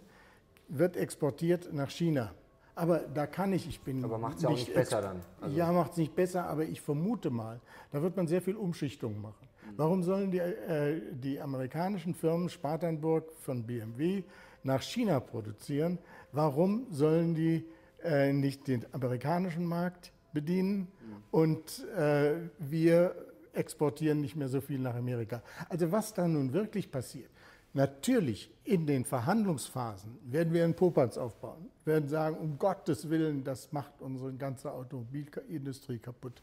wird 0.70 0.96
exportiert 0.96 1.74
nach 1.74 1.90
China. 1.90 2.32
Aber 2.76 3.00
da 3.00 3.28
kann 3.28 3.52
ich, 3.52 3.68
ich 3.68 3.82
bin. 3.82 4.04
Aber 4.06 4.18
macht 4.18 4.38
es 4.38 4.44
ja 4.44 4.50
auch 4.50 4.54
nicht 4.54 4.74
besser 4.74 5.02
dann. 5.02 5.22
Also 5.42 5.58
ja, 5.58 5.70
macht 5.74 5.92
es 5.92 5.98
nicht 5.98 6.16
besser, 6.16 6.46
aber 6.46 6.64
ich 6.64 6.80
vermute 6.80 7.30
mal, 7.30 7.60
da 7.92 8.02
wird 8.02 8.16
man 8.16 8.26
sehr 8.28 8.42
viel 8.42 8.56
Umschichtung 8.56 9.20
machen. 9.22 9.50
Mhm. 9.66 9.74
Warum 9.76 10.04
sollen 10.04 10.32
die, 10.32 10.38
äh, 10.38 11.02
die 11.12 11.42
amerikanischen 11.42 12.14
Firmen 12.14 12.48
Spartanburg 12.48 13.34
von 13.42 13.64
BMW 13.64 14.24
nach 14.64 14.82
China 14.82 15.20
produzieren? 15.20 15.98
Warum 16.32 16.88
sollen 16.90 17.36
die 17.36 17.66
äh, 18.04 18.34
nicht 18.34 18.68
den 18.68 18.86
amerikanischen 18.94 19.66
Markt 19.66 20.12
bedienen 20.34 20.88
und 21.32 21.86
äh, 21.96 22.36
wir 22.60 23.16
exportieren 23.54 24.22
nicht 24.22 24.36
mehr 24.36 24.48
so 24.48 24.62
viel 24.62 24.80
nach 24.80 24.96
Amerika. 24.96 25.42
Also 25.70 25.92
was 25.92 26.14
da 26.14 26.28
nun 26.28 26.54
wirklich 26.54 26.92
passiert, 26.92 27.30
Natürlich 27.74 28.52
in 28.64 28.88
den 28.88 29.06
Verhandlungsphasen 29.06 30.18
werden 30.24 30.54
wir 30.54 30.64
einen 30.64 30.74
Popanz 30.74 31.18
aufbauen, 31.18 31.70
werden 31.86 32.10
sagen, 32.10 32.36
um 32.38 32.58
Gottes 32.58 33.10
Willen, 33.10 33.44
das 33.44 33.72
macht 33.72 34.02
unsere 34.02 34.34
ganze 34.34 34.72
Automobilindustrie 34.72 36.00
kaputt. 36.00 36.42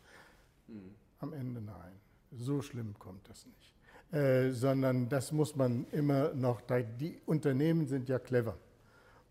Mhm. 0.69 0.95
Am 1.19 1.33
Ende 1.33 1.61
nein, 1.61 1.93
so 2.31 2.63
schlimm 2.63 2.95
kommt 2.99 3.29
das 3.29 3.45
nicht. 3.47 3.75
Äh, 4.13 4.53
sondern 4.53 5.09
das 5.09 5.33
muss 5.33 5.57
man 5.57 5.87
immer 5.91 6.33
noch, 6.33 6.61
die 7.01 7.19
Unternehmen 7.27 7.89
sind 7.89 8.09
ja 8.09 8.21
clever 8.21 8.57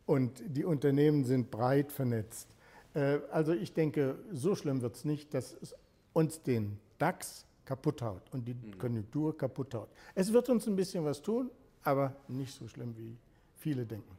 und 0.05 0.43
die 0.47 0.63
Unternehmen 0.65 1.23
sind 1.23 1.51
breit 1.51 1.91
vernetzt. 1.91 2.47
Äh, 2.93 3.19
also 3.31 3.53
ich 3.53 3.73
denke, 3.73 4.17
so 4.31 4.55
schlimm 4.55 4.81
wird 4.81 4.95
es 4.95 5.05
nicht, 5.05 5.33
dass 5.33 5.55
es 5.61 5.75
uns 6.13 6.41
den 6.41 6.79
DAX 6.97 7.45
kaputt 7.65 8.01
haut 8.01 8.21
und 8.31 8.47
die 8.47 8.53
mhm. 8.53 8.77
Konjunktur 8.77 9.37
kaputt 9.37 9.73
haut. 9.73 9.89
Es 10.13 10.31
wird 10.31 10.49
uns 10.49 10.67
ein 10.67 10.75
bisschen 10.75 11.03
was 11.03 11.21
tun, 11.21 11.49
aber 11.83 12.15
nicht 12.27 12.53
so 12.53 12.67
schlimm, 12.67 12.95
wie 12.97 13.17
viele 13.57 13.85
denken. 13.85 14.17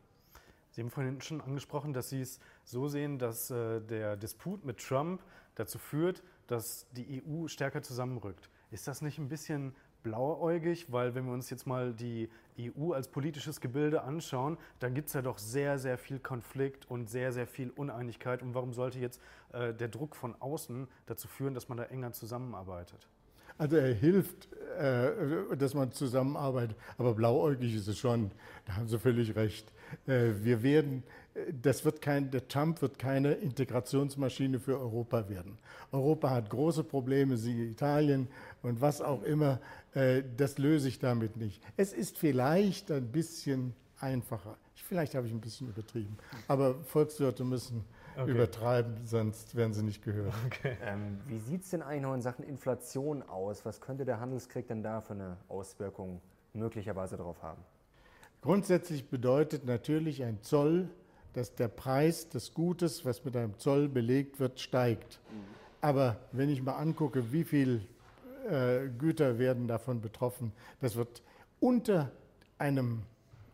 Sie 0.72 0.82
haben 0.82 0.90
vorhin 0.90 1.20
schon 1.22 1.40
angesprochen, 1.40 1.94
dass 1.94 2.10
Sie 2.10 2.20
es 2.20 2.38
so 2.64 2.86
sehen, 2.88 3.18
dass 3.18 3.50
äh, 3.50 3.80
der 3.80 4.16
Disput 4.16 4.64
mit 4.64 4.78
Trump 4.78 5.22
dazu 5.54 5.78
führt, 5.78 6.22
dass 6.48 6.86
die 6.92 7.22
EU 7.24 7.48
stärker 7.48 7.82
zusammenrückt. 7.82 8.50
Ist 8.70 8.86
das 8.86 9.00
nicht 9.00 9.18
ein 9.18 9.28
bisschen 9.28 9.74
blauäugig? 10.06 10.92
Weil 10.92 11.14
wenn 11.14 11.26
wir 11.26 11.32
uns 11.32 11.50
jetzt 11.50 11.66
mal 11.66 11.92
die 11.92 12.30
EU 12.58 12.92
als 12.92 13.08
politisches 13.08 13.60
Gebilde 13.60 14.02
anschauen, 14.02 14.56
dann 14.78 14.94
gibt 14.94 15.08
es 15.08 15.14
ja 15.14 15.22
doch 15.22 15.38
sehr, 15.38 15.78
sehr 15.78 15.98
viel 15.98 16.20
Konflikt 16.20 16.88
und 16.88 17.10
sehr, 17.10 17.32
sehr 17.32 17.46
viel 17.46 17.70
Uneinigkeit. 17.70 18.42
Und 18.42 18.54
warum 18.54 18.72
sollte 18.72 18.98
jetzt 19.00 19.20
äh, 19.52 19.74
der 19.74 19.88
Druck 19.88 20.14
von 20.14 20.34
außen 20.40 20.86
dazu 21.06 21.26
führen, 21.28 21.54
dass 21.54 21.68
man 21.68 21.78
da 21.78 21.84
enger 21.84 22.12
zusammenarbeitet? 22.12 23.08
Also 23.58 23.76
er 23.76 23.94
hilft, 23.94 24.52
äh, 24.78 25.56
dass 25.56 25.74
man 25.74 25.90
zusammenarbeitet, 25.90 26.76
aber 26.98 27.14
blauäugig 27.14 27.74
ist 27.74 27.88
es 27.88 27.98
schon. 27.98 28.30
Da 28.66 28.76
haben 28.76 28.86
Sie 28.86 28.98
völlig 28.98 29.34
recht. 29.34 29.72
Äh, 30.06 30.32
wir 30.42 30.62
werden, 30.62 31.02
das 31.62 31.84
wird 31.84 32.00
kein, 32.00 32.30
der 32.30 32.48
Trump 32.48 32.82
wird 32.82 32.98
keine 32.98 33.32
Integrationsmaschine 33.32 34.58
für 34.58 34.78
Europa 34.78 35.28
werden. 35.28 35.58
Europa 35.92 36.30
hat 36.30 36.50
große 36.50 36.84
Probleme, 36.84 37.36
sie 37.36 37.70
Italien 37.70 38.28
und 38.62 38.80
was 38.80 39.00
auch 39.00 39.22
immer. 39.22 39.60
Äh, 39.94 40.22
das 40.36 40.58
löse 40.58 40.88
ich 40.88 40.98
damit 40.98 41.36
nicht. 41.36 41.62
Es 41.76 41.92
ist 41.92 42.18
vielleicht 42.18 42.90
ein 42.90 43.10
bisschen 43.12 43.74
einfacher. 44.00 44.56
Vielleicht 44.74 45.14
habe 45.14 45.26
ich 45.26 45.32
ein 45.32 45.40
bisschen 45.40 45.68
übertrieben. 45.68 46.16
Aber 46.48 46.76
Volkswirte 46.84 47.44
müssen 47.44 47.84
okay. 48.16 48.30
übertreiben, 48.30 48.94
sonst 49.04 49.54
werden 49.56 49.72
sie 49.72 49.82
nicht 49.82 50.02
gehört. 50.02 50.34
Okay. 50.46 50.76
Ähm, 50.82 51.18
wie 51.26 51.38
sieht 51.38 51.62
es 51.62 51.70
denn 51.70 51.82
eigentlich 51.82 52.02
noch 52.02 52.14
in 52.14 52.22
Sachen 52.22 52.44
Inflation 52.44 53.22
aus? 53.22 53.64
Was 53.64 53.80
könnte 53.80 54.04
der 54.04 54.20
Handelskrieg 54.20 54.68
denn 54.68 54.82
da 54.82 55.00
für 55.00 55.14
eine 55.14 55.36
Auswirkung 55.48 56.20
möglicherweise 56.52 57.16
darauf 57.16 57.42
haben? 57.42 57.62
Grundsätzlich 58.42 59.08
bedeutet 59.08 59.64
natürlich 59.64 60.22
ein 60.22 60.40
Zoll, 60.42 60.88
dass 61.36 61.54
der 61.54 61.68
Preis 61.68 62.30
des 62.30 62.54
Gutes, 62.54 63.04
was 63.04 63.22
mit 63.22 63.36
einem 63.36 63.58
Zoll 63.58 63.88
belegt 63.88 64.40
wird, 64.40 64.58
steigt. 64.58 65.20
Mhm. 65.30 65.36
Aber 65.82 66.16
wenn 66.32 66.48
ich 66.48 66.62
mal 66.62 66.76
angucke, 66.76 67.30
wie 67.30 67.44
viel 67.44 67.82
äh, 68.48 68.88
Güter 68.98 69.38
werden 69.38 69.68
davon 69.68 70.00
betroffen, 70.00 70.52
das 70.80 70.96
wird 70.96 71.22
unter 71.60 72.10
einem 72.58 73.02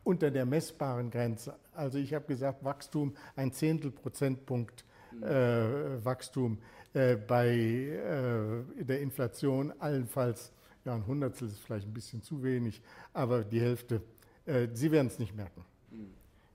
unter 0.04 0.30
der 0.30 0.46
messbaren 0.46 1.10
Grenze. 1.10 1.54
Also 1.74 1.98
ich 1.98 2.14
habe 2.14 2.26
gesagt, 2.26 2.64
Wachstum, 2.64 3.14
ein 3.36 3.52
Zehntel 3.52 3.90
Prozentpunkt 3.90 4.84
äh, 5.20 6.04
Wachstum 6.04 6.58
äh, 6.94 7.16
bei 7.16 7.48
äh, 7.48 8.84
der 8.84 9.00
Inflation, 9.00 9.72
allenfalls, 9.78 10.52
ja, 10.84 10.94
ein 10.94 11.06
Hundertstel 11.06 11.48
ist 11.48 11.60
vielleicht 11.60 11.86
ein 11.86 11.94
bisschen 11.94 12.22
zu 12.22 12.42
wenig, 12.42 12.80
aber 13.12 13.44
die 13.44 13.60
Hälfte, 13.60 14.02
äh, 14.46 14.68
Sie 14.72 14.90
werden 14.90 15.06
es 15.08 15.18
nicht 15.18 15.34
merken. 15.34 15.64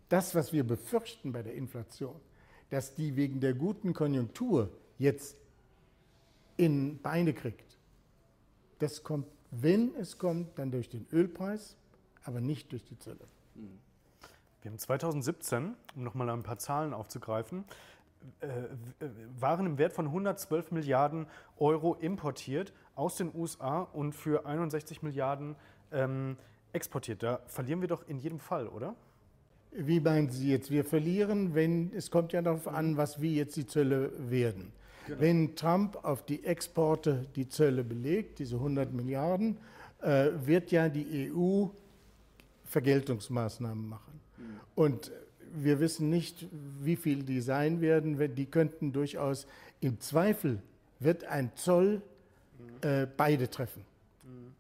Das, 0.10 0.36
was 0.36 0.54
wir 0.54 0.66
befürchten 0.66 1.32
bei 1.32 1.44
der 1.44 1.54
Inflation, 1.54 2.20
dass 2.70 2.96
die 2.96 3.16
wegen 3.16 3.40
der 3.40 3.54
guten 3.54 3.94
Konjunktur 3.94 4.70
jetzt 4.98 5.38
in 6.56 7.02
Beine 7.02 7.34
kriegt, 7.34 7.78
das 8.80 9.04
kommt, 9.04 9.28
wenn 9.52 9.96
es 9.96 10.18
kommt, 10.18 10.58
dann 10.58 10.72
durch 10.72 10.90
den 10.90 11.06
Ölpreis, 11.12 11.76
aber 12.24 12.42
nicht 12.42 12.72
durch 12.72 12.84
die 12.84 12.98
Zölle. 13.00 13.26
Wir 14.62 14.72
haben 14.72 14.78
2017, 14.78 15.76
um 15.96 16.04
nochmal 16.04 16.30
ein 16.30 16.44
paar 16.44 16.58
Zahlen 16.58 16.94
aufzugreifen, 16.94 17.64
äh, 18.42 18.48
Waren 19.40 19.66
im 19.66 19.78
Wert 19.78 19.94
von 19.94 20.08
112 20.08 20.72
Milliarden 20.72 21.28
Euro 21.58 21.94
importiert 21.96 22.74
aus 22.96 23.16
den 23.16 23.34
USA 23.34 23.82
und 23.82 24.14
für 24.14 24.46
61 24.46 25.02
Milliarden 25.04 25.56
ähm, 25.92 26.36
exportiert. 26.74 27.24
Da 27.24 27.40
verlieren 27.46 27.80
wir 27.82 27.88
doch 27.88 28.08
in 28.08 28.18
jedem 28.18 28.40
Fall, 28.40 28.68
oder? 28.68 28.96
Wie 29.80 30.00
meinen 30.00 30.30
Sie 30.30 30.50
jetzt? 30.50 30.72
Wir 30.72 30.84
verlieren, 30.84 31.54
wenn 31.54 31.92
es 31.96 32.10
kommt 32.10 32.34
ja 32.34 32.42
darauf 32.42 32.68
an, 32.68 32.98
was 32.98 33.22
wie 33.22 33.36
jetzt 33.36 33.56
die 33.58 33.68
Zölle 33.68 34.12
werden. 34.18 34.72
Genau. 35.06 35.22
Wenn 35.22 35.56
Trump 35.56 36.04
auf 36.04 36.26
die 36.26 36.44
Exporte 36.44 37.28
die 37.36 37.48
Zölle 37.48 37.84
belegt, 37.84 38.40
diese 38.40 38.56
100 38.56 38.92
Milliarden, 38.92 39.58
äh, 40.02 40.30
wird 40.46 40.72
ja 40.72 40.90
die 40.90 41.32
EU 41.32 41.68
Vergeltungsmaßnahmen 42.66 43.88
machen. 43.88 44.20
Und 44.74 45.12
wir 45.56 45.80
wissen 45.80 46.10
nicht, 46.10 46.48
wie 46.82 46.96
viel 46.96 47.24
die 47.24 47.40
sein 47.40 47.80
werden. 47.80 48.36
Die 48.36 48.46
könnten 48.46 48.92
durchaus 48.92 49.48
im 49.80 50.00
Zweifel 50.00 50.62
wird 51.00 51.24
ein 51.26 51.52
Zoll 51.56 52.02
äh, 52.82 53.06
beide 53.16 53.50
treffen. 53.50 53.86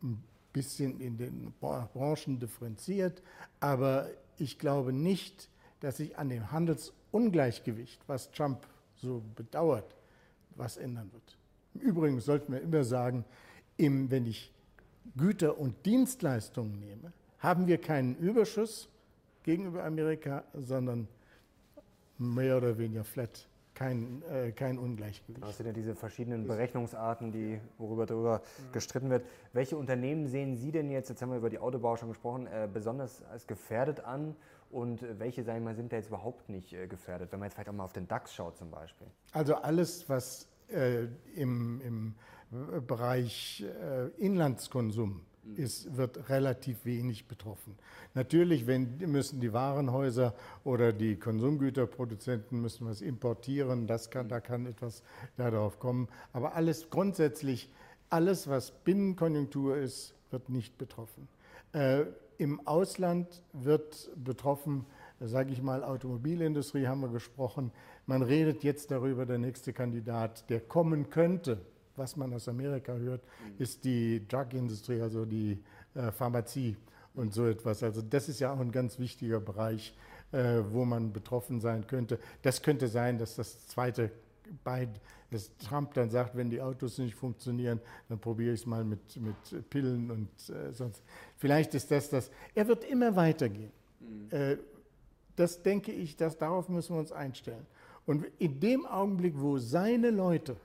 Ein 0.03 0.23
bisschen 0.53 0.99
in 1.01 1.17
den 1.17 1.53
Branchen 1.59 2.39
differenziert, 2.39 3.21
aber 3.59 4.09
ich 4.41 4.59
glaube 4.59 4.93
nicht, 4.93 5.49
dass 5.79 5.97
sich 5.97 6.17
an 6.17 6.29
dem 6.29 6.51
Handelsungleichgewicht, 6.51 8.01
was 8.07 8.31
Trump 8.31 8.65
so 8.95 9.21
bedauert, 9.35 9.95
was 10.55 10.77
ändern 10.77 11.11
wird. 11.13 11.37
Im 11.75 11.81
Übrigen 11.81 12.19
sollten 12.19 12.53
wir 12.53 12.61
immer 12.61 12.83
sagen, 12.83 13.25
im, 13.77 14.09
wenn 14.09 14.25
ich 14.25 14.51
Güter 15.15 15.57
und 15.57 15.85
Dienstleistungen 15.85 16.79
nehme, 16.79 17.13
haben 17.39 17.67
wir 17.67 17.77
keinen 17.77 18.15
Überschuss 18.17 18.89
gegenüber 19.43 19.83
Amerika, 19.83 20.43
sondern 20.53 21.07
mehr 22.17 22.57
oder 22.57 22.77
weniger 22.77 23.03
flat. 23.03 23.47
Kein, 23.77 24.23
äh, 24.31 24.51
kein 24.53 24.79
Ungleichgewicht. 24.79 25.43
Das 25.43 25.57
sind 25.57 25.67
ja 25.67 25.71
diese 25.71 25.93
verschiedenen 25.93 26.47
Berechnungsarten, 26.47 27.31
die, 27.31 27.61
worüber 27.77 28.07
darüber 28.07 28.39
mhm. 28.39 28.71
gestritten 28.71 29.11
wird. 29.11 29.23
Welche 29.53 29.77
Unternehmen 29.77 30.27
sehen 30.27 30.55
Sie 30.55 30.71
denn 30.71 30.89
jetzt, 30.89 31.09
jetzt 31.09 31.21
haben 31.21 31.29
wir 31.29 31.37
über 31.37 31.51
die 31.51 31.59
Autobau 31.59 31.95
schon 31.95 32.09
gesprochen, 32.09 32.47
äh, 32.47 32.67
besonders 32.71 33.23
als 33.25 33.45
gefährdet 33.45 33.99
an 33.99 34.35
und 34.71 35.05
welche, 35.19 35.43
sagen 35.43 35.59
wir 35.59 35.65
mal, 35.65 35.75
sind 35.75 35.93
da 35.93 35.97
jetzt 35.97 36.07
überhaupt 36.07 36.49
nicht 36.49 36.73
äh, 36.73 36.87
gefährdet, 36.87 37.31
wenn 37.31 37.39
man 37.39 37.49
jetzt 37.49 37.53
vielleicht 37.53 37.69
auch 37.69 37.73
mal 37.73 37.83
auf 37.83 37.93
den 37.93 38.07
DAX 38.07 38.33
schaut 38.33 38.57
zum 38.57 38.71
Beispiel? 38.71 39.05
Also 39.31 39.53
alles, 39.53 40.09
was 40.09 40.47
äh, 40.69 41.05
im, 41.35 41.79
im 41.81 42.15
Bereich 42.87 43.63
äh, 43.63 44.07
Inlandskonsum 44.17 45.21
ist, 45.55 45.95
wird 45.95 46.29
relativ 46.29 46.85
wenig 46.85 47.27
betroffen. 47.27 47.77
Natürlich 48.13 48.67
wenn, 48.67 48.97
müssen 48.97 49.39
die 49.39 49.53
Warenhäuser 49.53 50.33
oder 50.63 50.93
die 50.93 51.15
Konsumgüterproduzenten 51.15 52.61
müssen 52.61 52.87
was 52.87 53.01
importieren, 53.01 53.87
das 53.87 54.09
kann, 54.09 54.29
da 54.29 54.39
kann 54.39 54.65
etwas 54.65 55.03
darauf 55.37 55.79
kommen. 55.79 56.07
Aber 56.33 56.55
alles 56.55 56.89
grundsätzlich, 56.89 57.69
alles 58.09 58.47
was 58.47 58.71
Binnenkonjunktur 58.71 59.77
ist, 59.77 60.13
wird 60.31 60.49
nicht 60.49 60.77
betroffen. 60.77 61.27
Äh, 61.73 62.05
Im 62.37 62.65
Ausland 62.67 63.41
wird 63.53 64.09
betroffen, 64.15 64.85
sage 65.19 65.51
ich 65.51 65.61
mal, 65.61 65.83
Automobilindustrie 65.83 66.87
haben 66.87 67.01
wir 67.01 67.09
gesprochen. 67.09 67.71
Man 68.05 68.21
redet 68.21 68.63
jetzt 68.63 68.91
darüber, 68.91 69.25
der 69.25 69.37
nächste 69.37 69.73
Kandidat, 69.73 70.49
der 70.49 70.59
kommen 70.59 71.09
könnte, 71.09 71.59
was 71.97 72.15
man 72.15 72.33
aus 72.33 72.47
Amerika 72.47 72.93
hört, 72.93 73.21
ist 73.57 73.83
die 73.83 74.25
Drug-Industrie, 74.27 75.01
also 75.01 75.25
die 75.25 75.63
äh, 75.95 76.11
Pharmazie 76.11 76.77
und 77.13 77.33
so 77.33 77.45
etwas. 77.47 77.83
Also 77.83 78.01
das 78.01 78.29
ist 78.29 78.39
ja 78.39 78.53
auch 78.53 78.59
ein 78.59 78.71
ganz 78.71 78.99
wichtiger 78.99 79.39
Bereich, 79.39 79.95
äh, 80.31 80.61
wo 80.69 80.85
man 80.85 81.11
betroffen 81.11 81.59
sein 81.59 81.87
könnte. 81.87 82.19
Das 82.41 82.61
könnte 82.61 82.87
sein, 82.87 83.17
dass 83.17 83.35
das 83.35 83.67
zweite 83.67 84.11
bei 84.63 84.87
dass 85.29 85.55
Trump 85.57 85.93
dann 85.93 86.09
sagt, 86.09 86.35
wenn 86.37 86.49
die 86.49 86.61
Autos 86.61 86.97
nicht 86.97 87.15
funktionieren, 87.15 87.81
dann 88.07 88.19
probiere 88.19 88.53
ich 88.53 88.61
es 88.61 88.65
mal 88.65 88.83
mit, 88.83 89.17
mit 89.17 89.69
Pillen 89.69 90.09
und 90.09 90.29
äh, 90.49 90.71
sonst. 90.71 91.03
Vielleicht 91.35 91.73
ist 91.75 91.91
das 91.91 92.09
das. 92.09 92.31
Er 92.55 92.67
wird 92.67 92.85
immer 92.85 93.15
weitergehen. 93.15 93.71
Mhm. 93.99 94.27
Äh, 94.31 94.57
das 95.35 95.61
denke 95.61 95.91
ich, 95.91 96.15
dass 96.15 96.37
darauf 96.37 96.69
müssen 96.69 96.95
wir 96.95 96.99
uns 96.99 97.11
einstellen. 97.11 97.65
Und 98.05 98.25
in 98.39 98.59
dem 98.59 98.85
Augenblick, 98.85 99.33
wo 99.37 99.57
seine 99.57 100.11
Leute 100.11 100.55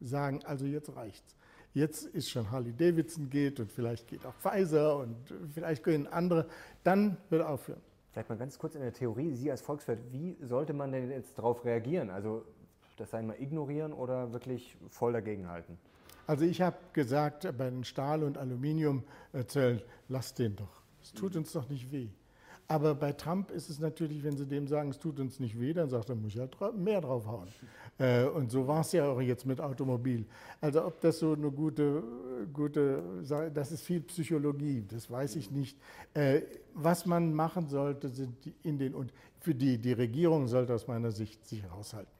sagen, 0.00 0.40
also 0.44 0.66
jetzt 0.66 0.94
reicht's. 0.94 1.34
Jetzt 1.72 2.06
ist 2.06 2.30
schon 2.30 2.50
Harley 2.50 2.72
Davidson 2.72 3.30
geht 3.30 3.60
und 3.60 3.70
vielleicht 3.70 4.08
geht 4.08 4.26
auch 4.26 4.34
Pfizer 4.34 4.96
und 4.96 5.16
vielleicht 5.54 5.84
gehen 5.84 6.06
andere, 6.08 6.46
dann 6.82 7.16
wird 7.28 7.42
aufhören. 7.42 7.80
Vielleicht 8.12 8.28
mal 8.28 8.38
ganz 8.38 8.58
kurz 8.58 8.74
in 8.74 8.80
der 8.80 8.92
Theorie, 8.92 9.34
Sie 9.34 9.50
als 9.50 9.60
Volkswirt, 9.60 10.00
wie 10.10 10.36
sollte 10.42 10.72
man 10.72 10.90
denn 10.90 11.10
jetzt 11.10 11.38
darauf 11.38 11.64
reagieren? 11.64 12.10
Also 12.10 12.44
das 12.96 13.10
sei 13.10 13.22
mal 13.22 13.40
ignorieren 13.40 13.92
oder 13.92 14.32
wirklich 14.32 14.76
voll 14.90 15.12
dagegenhalten? 15.12 15.78
Also 16.26 16.44
ich 16.44 16.60
habe 16.60 16.76
gesagt, 16.92 17.46
bei 17.56 17.70
den 17.70 17.84
Stahl- 17.84 18.24
und 18.24 18.36
Aluminiumzellen, 18.36 19.82
lasst 20.08 20.38
den 20.38 20.56
doch. 20.56 20.82
Es 21.02 21.12
tut 21.12 21.36
uns 21.36 21.52
doch 21.52 21.68
nicht 21.68 21.90
weh. 21.92 22.08
Aber 22.70 22.94
bei 22.94 23.12
Trump 23.12 23.50
ist 23.50 23.68
es 23.68 23.80
natürlich, 23.80 24.22
wenn 24.22 24.36
Sie 24.36 24.46
dem 24.46 24.68
sagen, 24.68 24.90
es 24.90 24.98
tut 25.00 25.18
uns 25.18 25.40
nicht 25.40 25.58
weh, 25.58 25.72
dann 25.72 25.90
sagt 25.90 26.08
er, 26.08 26.14
muss 26.14 26.34
ich 26.34 26.38
halt 26.38 26.56
mehr 26.76 27.00
draufhauen. 27.00 27.48
Äh, 27.98 28.24
und 28.24 28.50
so 28.50 28.66
war 28.66 28.80
es 28.80 28.92
ja 28.92 29.06
auch 29.06 29.20
jetzt 29.20 29.44
mit 29.44 29.60
Automobil. 29.60 30.24
Also 30.62 30.86
ob 30.86 31.02
das 31.02 31.18
so 31.18 31.34
eine 31.34 31.50
gute, 31.50 32.02
gute 32.50 33.02
Sache, 33.22 33.50
das 33.50 33.72
ist 33.72 33.82
viel 33.82 34.00
Psychologie, 34.00 34.82
das 34.88 35.10
weiß 35.10 35.36
ich 35.36 35.50
nicht. 35.50 35.76
Äh, 36.14 36.40
was 36.72 37.04
man 37.04 37.34
machen 37.34 37.66
sollte, 37.66 38.08
sind 38.08 38.34
in 38.62 38.78
den, 38.78 38.94
und 38.94 39.12
für 39.40 39.54
die, 39.54 39.76
die 39.76 39.92
Regierung 39.92 40.46
sollte 40.46 40.72
aus 40.72 40.86
meiner 40.86 41.10
Sicht 41.10 41.46
sich 41.46 41.62
raushalten. 41.70 42.19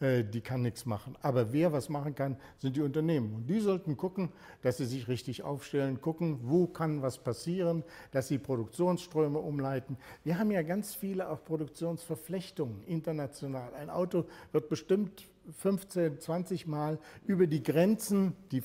Äh, 0.00 0.24
die 0.24 0.40
kann 0.40 0.62
nichts 0.62 0.86
machen. 0.86 1.16
Aber 1.22 1.52
wer 1.52 1.72
was 1.72 1.88
machen 1.88 2.14
kann, 2.14 2.36
sind 2.58 2.76
die 2.76 2.82
Unternehmen. 2.82 3.34
Und 3.34 3.46
die 3.46 3.60
sollten 3.60 3.96
gucken, 3.96 4.30
dass 4.62 4.76
sie 4.76 4.86
sich 4.86 5.08
richtig 5.08 5.42
aufstellen, 5.42 6.00
gucken, 6.00 6.38
wo 6.42 6.66
kann 6.66 7.02
was 7.02 7.18
passieren, 7.18 7.82
dass 8.12 8.28
sie 8.28 8.38
Produktionsströme 8.38 9.38
umleiten. 9.38 9.96
Wir 10.22 10.38
haben 10.38 10.50
ja 10.50 10.62
ganz 10.62 10.94
viele 10.94 11.28
auch 11.28 11.44
Produktionsverflechtungen 11.44 12.84
international. 12.84 13.74
Ein 13.74 13.90
Auto 13.90 14.24
wird 14.52 14.68
bestimmt 14.68 15.26
15, 15.58 16.20
20 16.20 16.66
Mal 16.66 16.98
über 17.26 17.46
die 17.46 17.62
Grenzen, 17.62 18.36
die, 18.52 18.62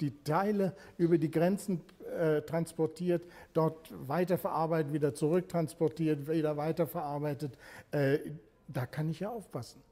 die 0.00 0.22
Teile 0.24 0.74
über 0.96 1.18
die 1.18 1.30
Grenzen 1.30 1.82
äh, 2.18 2.42
transportiert, 2.42 3.22
dort 3.52 3.92
weiterverarbeitet, 4.08 4.92
wieder 4.92 5.14
zurücktransportiert, 5.14 6.28
wieder 6.28 6.56
weiterverarbeitet. 6.56 7.56
Äh, 7.90 8.18
da 8.66 8.86
kann 8.86 9.10
ich 9.10 9.20
ja 9.20 9.30
aufpassen. 9.30 9.82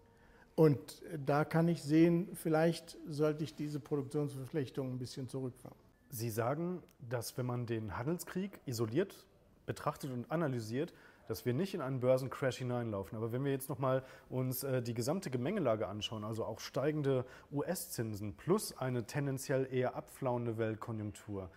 Und 0.55 1.03
da 1.25 1.45
kann 1.45 1.69
ich 1.69 1.83
sehen, 1.83 2.29
vielleicht 2.35 2.99
sollte 3.09 3.45
ich 3.45 3.55
diese 3.55 3.81
Produktionsverflechtung 3.81 4.93
ein 4.93 4.99
bisschen 4.99 5.29
zurückfahren. 5.29 5.79
Sie 6.11 6.29
sagen, 6.29 6.83
dass 7.09 7.39
wenn 7.39 7.47
man 7.47 7.67
den 7.67 7.97
Handelskrieg 7.97 8.61
isoliert 8.67 9.27
betrachtet 9.65 10.11
und 10.13 10.31
analysiert, 10.31 10.93
dass 11.29 11.47
wir 11.47 11.55
nicht 11.55 11.73
in 11.73 11.81
einen 11.81 12.01
Börsencrash 12.01 12.59
hineinlaufen. 12.59 13.17
Aber 13.17 13.33
wenn 13.33 13.45
wir 13.45 13.53
jetzt 13.53 13.69
nochmal 13.69 14.05
uns 14.29 14.65
äh, 14.65 14.83
die 14.83 14.93
gesamte 14.93 15.31
Gemengelage 15.31 15.87
anschauen, 15.87 16.25
also 16.25 16.45
auch 16.45 16.61
steigende 16.61 17.25
US-Zinsen 17.51 18.35
plus 18.37 18.77
eine 18.77 19.07
tendenziell 19.07 19.67
eher 19.73 19.95
abflauende 19.95 20.59
Weltkonjunktur, 20.59 21.49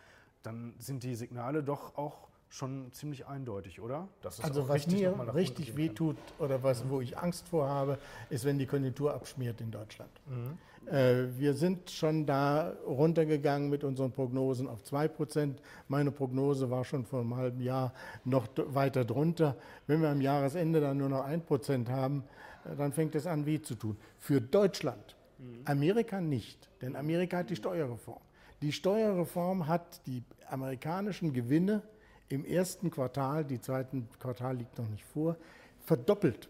dann 0.43 0.75
sind 0.77 1.03
die 1.03 1.15
Signale 1.15 1.63
doch 1.63 1.97
auch 1.97 2.29
schon 2.55 2.91
ziemlich 2.93 3.27
eindeutig, 3.27 3.81
oder? 3.81 4.07
also 4.41 4.69
was 4.69 4.87
mir 4.87 5.13
richtig 5.35 5.75
wehtut 5.75 6.15
oder 6.39 6.63
was, 6.63 6.87
wo 6.89 7.01
ich 7.01 7.17
Angst 7.17 7.49
vor 7.49 7.67
habe, 7.67 7.97
ist, 8.29 8.45
wenn 8.45 8.57
die 8.57 8.65
Konjunktur 8.65 9.13
abschmiert 9.13 9.59
in 9.59 9.71
Deutschland. 9.71 10.09
Mhm. 10.25 10.89
Äh, 10.89 11.37
wir 11.37 11.53
sind 11.53 11.89
schon 11.91 12.25
da 12.25 12.73
runtergegangen 12.87 13.69
mit 13.69 13.83
unseren 13.83 14.11
Prognosen 14.11 14.69
auf 14.69 14.83
2 14.83 15.07
Prozent. 15.09 15.61
Meine 15.89 16.11
Prognose 16.11 16.69
war 16.69 16.85
schon 16.85 17.05
vor 17.05 17.21
einem 17.21 17.35
halben 17.35 17.61
Jahr 17.61 17.93
noch 18.23 18.47
weiter 18.55 19.03
drunter. 19.03 19.57
Wenn 19.87 20.01
wir 20.01 20.09
am 20.09 20.21
Jahresende 20.21 20.79
dann 20.79 20.97
nur 20.97 21.09
noch 21.09 21.25
1 21.25 21.43
Prozent 21.43 21.89
haben, 21.89 22.23
äh, 22.63 22.75
dann 22.77 22.93
fängt 22.93 23.15
es 23.15 23.27
an, 23.27 23.45
weh 23.45 23.61
zu 23.61 23.75
tun. 23.75 23.97
Für 24.17 24.39
Deutschland, 24.39 25.17
mhm. 25.39 25.61
Amerika 25.65 26.21
nicht, 26.21 26.69
denn 26.81 26.95
Amerika 26.95 27.39
hat 27.39 27.49
die 27.49 27.57
Steuerreform. 27.57 28.21
Die 28.61 28.71
Steuerreform 28.71 29.67
hat 29.67 30.05
die 30.07 30.23
amerikanischen 30.49 31.33
Gewinne 31.33 31.81
im 32.29 32.45
ersten 32.45 32.91
Quartal, 32.91 33.45
die 33.45 33.61
zweiten 33.61 34.07
Quartal 34.19 34.57
liegt 34.57 34.77
noch 34.77 34.89
nicht 34.89 35.05
vor, 35.05 35.37
verdoppelt 35.85 36.49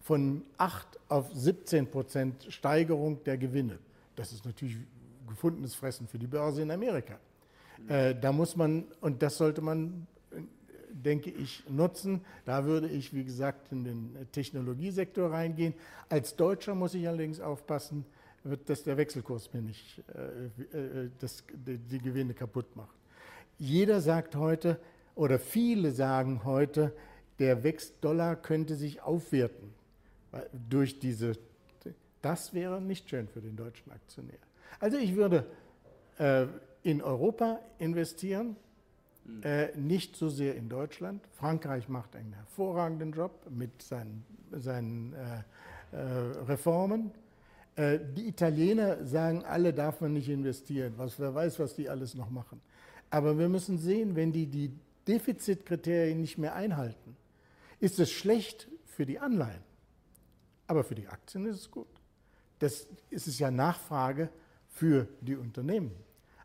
von 0.00 0.42
8 0.58 0.86
auf 1.08 1.30
17 1.32 1.90
Prozent 1.90 2.46
Steigerung 2.48 3.22
der 3.24 3.38
Gewinne. 3.38 3.78
Das 4.16 4.32
ist 4.32 4.44
natürlich 4.44 4.76
gefundenes 5.28 5.74
Fressen 5.74 6.08
für 6.08 6.18
die 6.18 6.26
Börse 6.26 6.62
in 6.62 6.70
Amerika. 6.70 7.18
Äh, 7.88 8.14
da 8.14 8.32
muss 8.32 8.56
man, 8.56 8.84
und 9.00 9.22
das 9.22 9.36
sollte 9.36 9.60
man, 9.60 10.06
denke 10.90 11.30
ich, 11.30 11.62
nutzen. 11.68 12.22
Da 12.44 12.64
würde 12.64 12.88
ich, 12.88 13.14
wie 13.14 13.24
gesagt, 13.24 13.70
in 13.72 13.84
den 13.84 14.16
Technologiesektor 14.32 15.30
reingehen. 15.30 15.74
Als 16.08 16.36
Deutscher 16.36 16.74
muss 16.74 16.94
ich 16.94 17.06
allerdings 17.06 17.40
aufpassen, 17.40 18.04
dass 18.66 18.82
der 18.82 18.96
Wechselkurs 18.96 19.52
mir 19.52 19.62
nicht 19.62 20.02
äh, 20.14 20.76
äh, 20.76 21.10
das, 21.18 21.44
die, 21.52 21.78
die 21.78 21.98
Gewinne 21.98 22.34
kaputt 22.34 22.74
macht. 22.76 22.96
Jeder 23.58 24.00
sagt 24.00 24.36
heute, 24.36 24.78
oder 25.18 25.40
viele 25.40 25.90
sagen 25.90 26.44
heute, 26.44 26.92
der 27.40 27.56
Dollar 28.00 28.36
könnte 28.36 28.76
sich 28.76 29.02
aufwerten 29.02 29.74
durch 30.68 31.00
diese. 31.00 31.32
Das 32.22 32.54
wäre 32.54 32.80
nicht 32.80 33.10
schön 33.10 33.26
für 33.26 33.40
den 33.40 33.56
deutschen 33.56 33.90
Aktionär. 33.90 34.38
Also 34.78 34.96
ich 34.96 35.16
würde 35.16 35.44
äh, 36.18 36.46
in 36.84 37.02
Europa 37.02 37.58
investieren, 37.78 38.54
äh, 39.42 39.76
nicht 39.76 40.14
so 40.14 40.28
sehr 40.28 40.54
in 40.54 40.68
Deutschland. 40.68 41.20
Frankreich 41.34 41.88
macht 41.88 42.14
einen 42.14 42.32
hervorragenden 42.34 43.12
Job 43.12 43.32
mit 43.50 43.82
seinen, 43.82 44.24
seinen 44.52 45.14
äh, 45.14 45.96
äh 45.96 46.00
Reformen. 46.46 47.10
Äh, 47.74 47.98
die 48.16 48.28
Italiener 48.28 49.04
sagen 49.04 49.44
alle, 49.44 49.72
darf 49.72 50.00
man 50.00 50.12
nicht 50.12 50.28
investieren. 50.28 50.94
Was, 50.96 51.18
wer 51.18 51.34
weiß, 51.34 51.58
was 51.58 51.74
die 51.74 51.88
alles 51.88 52.14
noch 52.14 52.30
machen. 52.30 52.60
Aber 53.10 53.36
wir 53.36 53.48
müssen 53.48 53.78
sehen, 53.78 54.14
wenn 54.14 54.32
die 54.32 54.46
die 54.46 54.72
Defizitkriterien 55.08 56.20
nicht 56.20 56.38
mehr 56.38 56.54
einhalten, 56.54 57.16
ist 57.80 57.98
es 57.98 58.10
schlecht 58.10 58.68
für 58.84 59.06
die 59.06 59.18
Anleihen. 59.18 59.62
Aber 60.66 60.84
für 60.84 60.94
die 60.94 61.08
Aktien 61.08 61.46
ist 61.46 61.56
es 61.56 61.70
gut. 61.70 61.88
Das 62.58 62.86
ist 63.10 63.26
es 63.26 63.38
ja 63.38 63.50
Nachfrage 63.50 64.28
für 64.68 65.08
die 65.20 65.36
Unternehmen. 65.36 65.92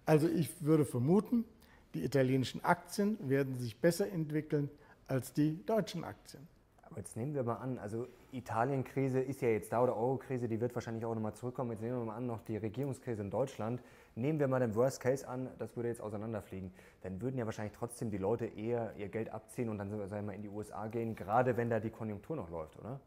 Also 0.06 0.28
ich 0.28 0.63
würde 0.63 0.86
vermuten, 0.86 1.45
die 1.93 2.04
italienischen 2.04 2.63
Aktien 2.63 3.17
werden 3.30 3.56
sich 3.56 3.78
besser 3.80 4.10
entwickeln 4.12 4.69
als 5.08 5.34
die 5.34 5.63
deutschen 5.65 6.04
Aktien. 6.04 6.47
Aber 6.84 6.97
jetzt 6.97 7.17
nehmen 7.17 7.34
wir 7.34 7.43
mal 7.43 7.56
an, 7.56 7.78
also 7.78 8.08
Italien-Krise 8.32 9.19
ist 9.19 9.41
ja 9.41 9.49
jetzt 9.49 9.71
da 9.71 9.84
oder 9.84 9.95
Euro-Krise, 9.95 10.47
die 10.47 10.60
wird 10.60 10.73
wahrscheinlich 10.76 11.06
auch 11.06 11.13
nochmal 11.13 11.34
zurückkommen. 11.36 11.71
Jetzt 11.71 11.82
nehmen 11.82 11.99
wir 11.99 12.06
mal 12.06 12.15
an, 12.15 12.26
noch 12.26 12.41
die 12.41 12.58
Regierungskrise 12.58 13.21
in 13.21 13.30
Deutschland. 13.30 13.82
Nehmen 14.15 14.39
wir 14.39 14.47
mal 14.47 14.60
den 14.60 14.76
Worst 14.76 14.99
Case 14.99 15.28
an, 15.28 15.49
das 15.58 15.76
würde 15.76 15.89
jetzt 15.89 16.02
auseinanderfliegen. 16.02 16.71
Dann 17.02 17.21
würden 17.21 17.38
ja 17.38 17.45
wahrscheinlich 17.45 17.76
trotzdem 17.76 18.12
die 18.12 18.17
Leute 18.17 18.45
eher 18.45 18.95
ihr 18.95 19.10
Geld 19.10 19.30
abziehen 19.30 19.69
und 19.69 19.80
dann 19.80 19.89
sagen 19.89 20.10
wir 20.10 20.21
mal 20.21 20.34
in 20.34 20.43
die 20.43 20.49
USA 20.49 20.88
gehen, 20.88 21.15
gerade 21.15 21.58
wenn 21.58 21.69
da 21.69 21.80
die 21.80 21.89
Konjunktur 21.89 22.36
noch 22.36 22.49
läuft, 22.49 22.78
oder? 22.80 22.99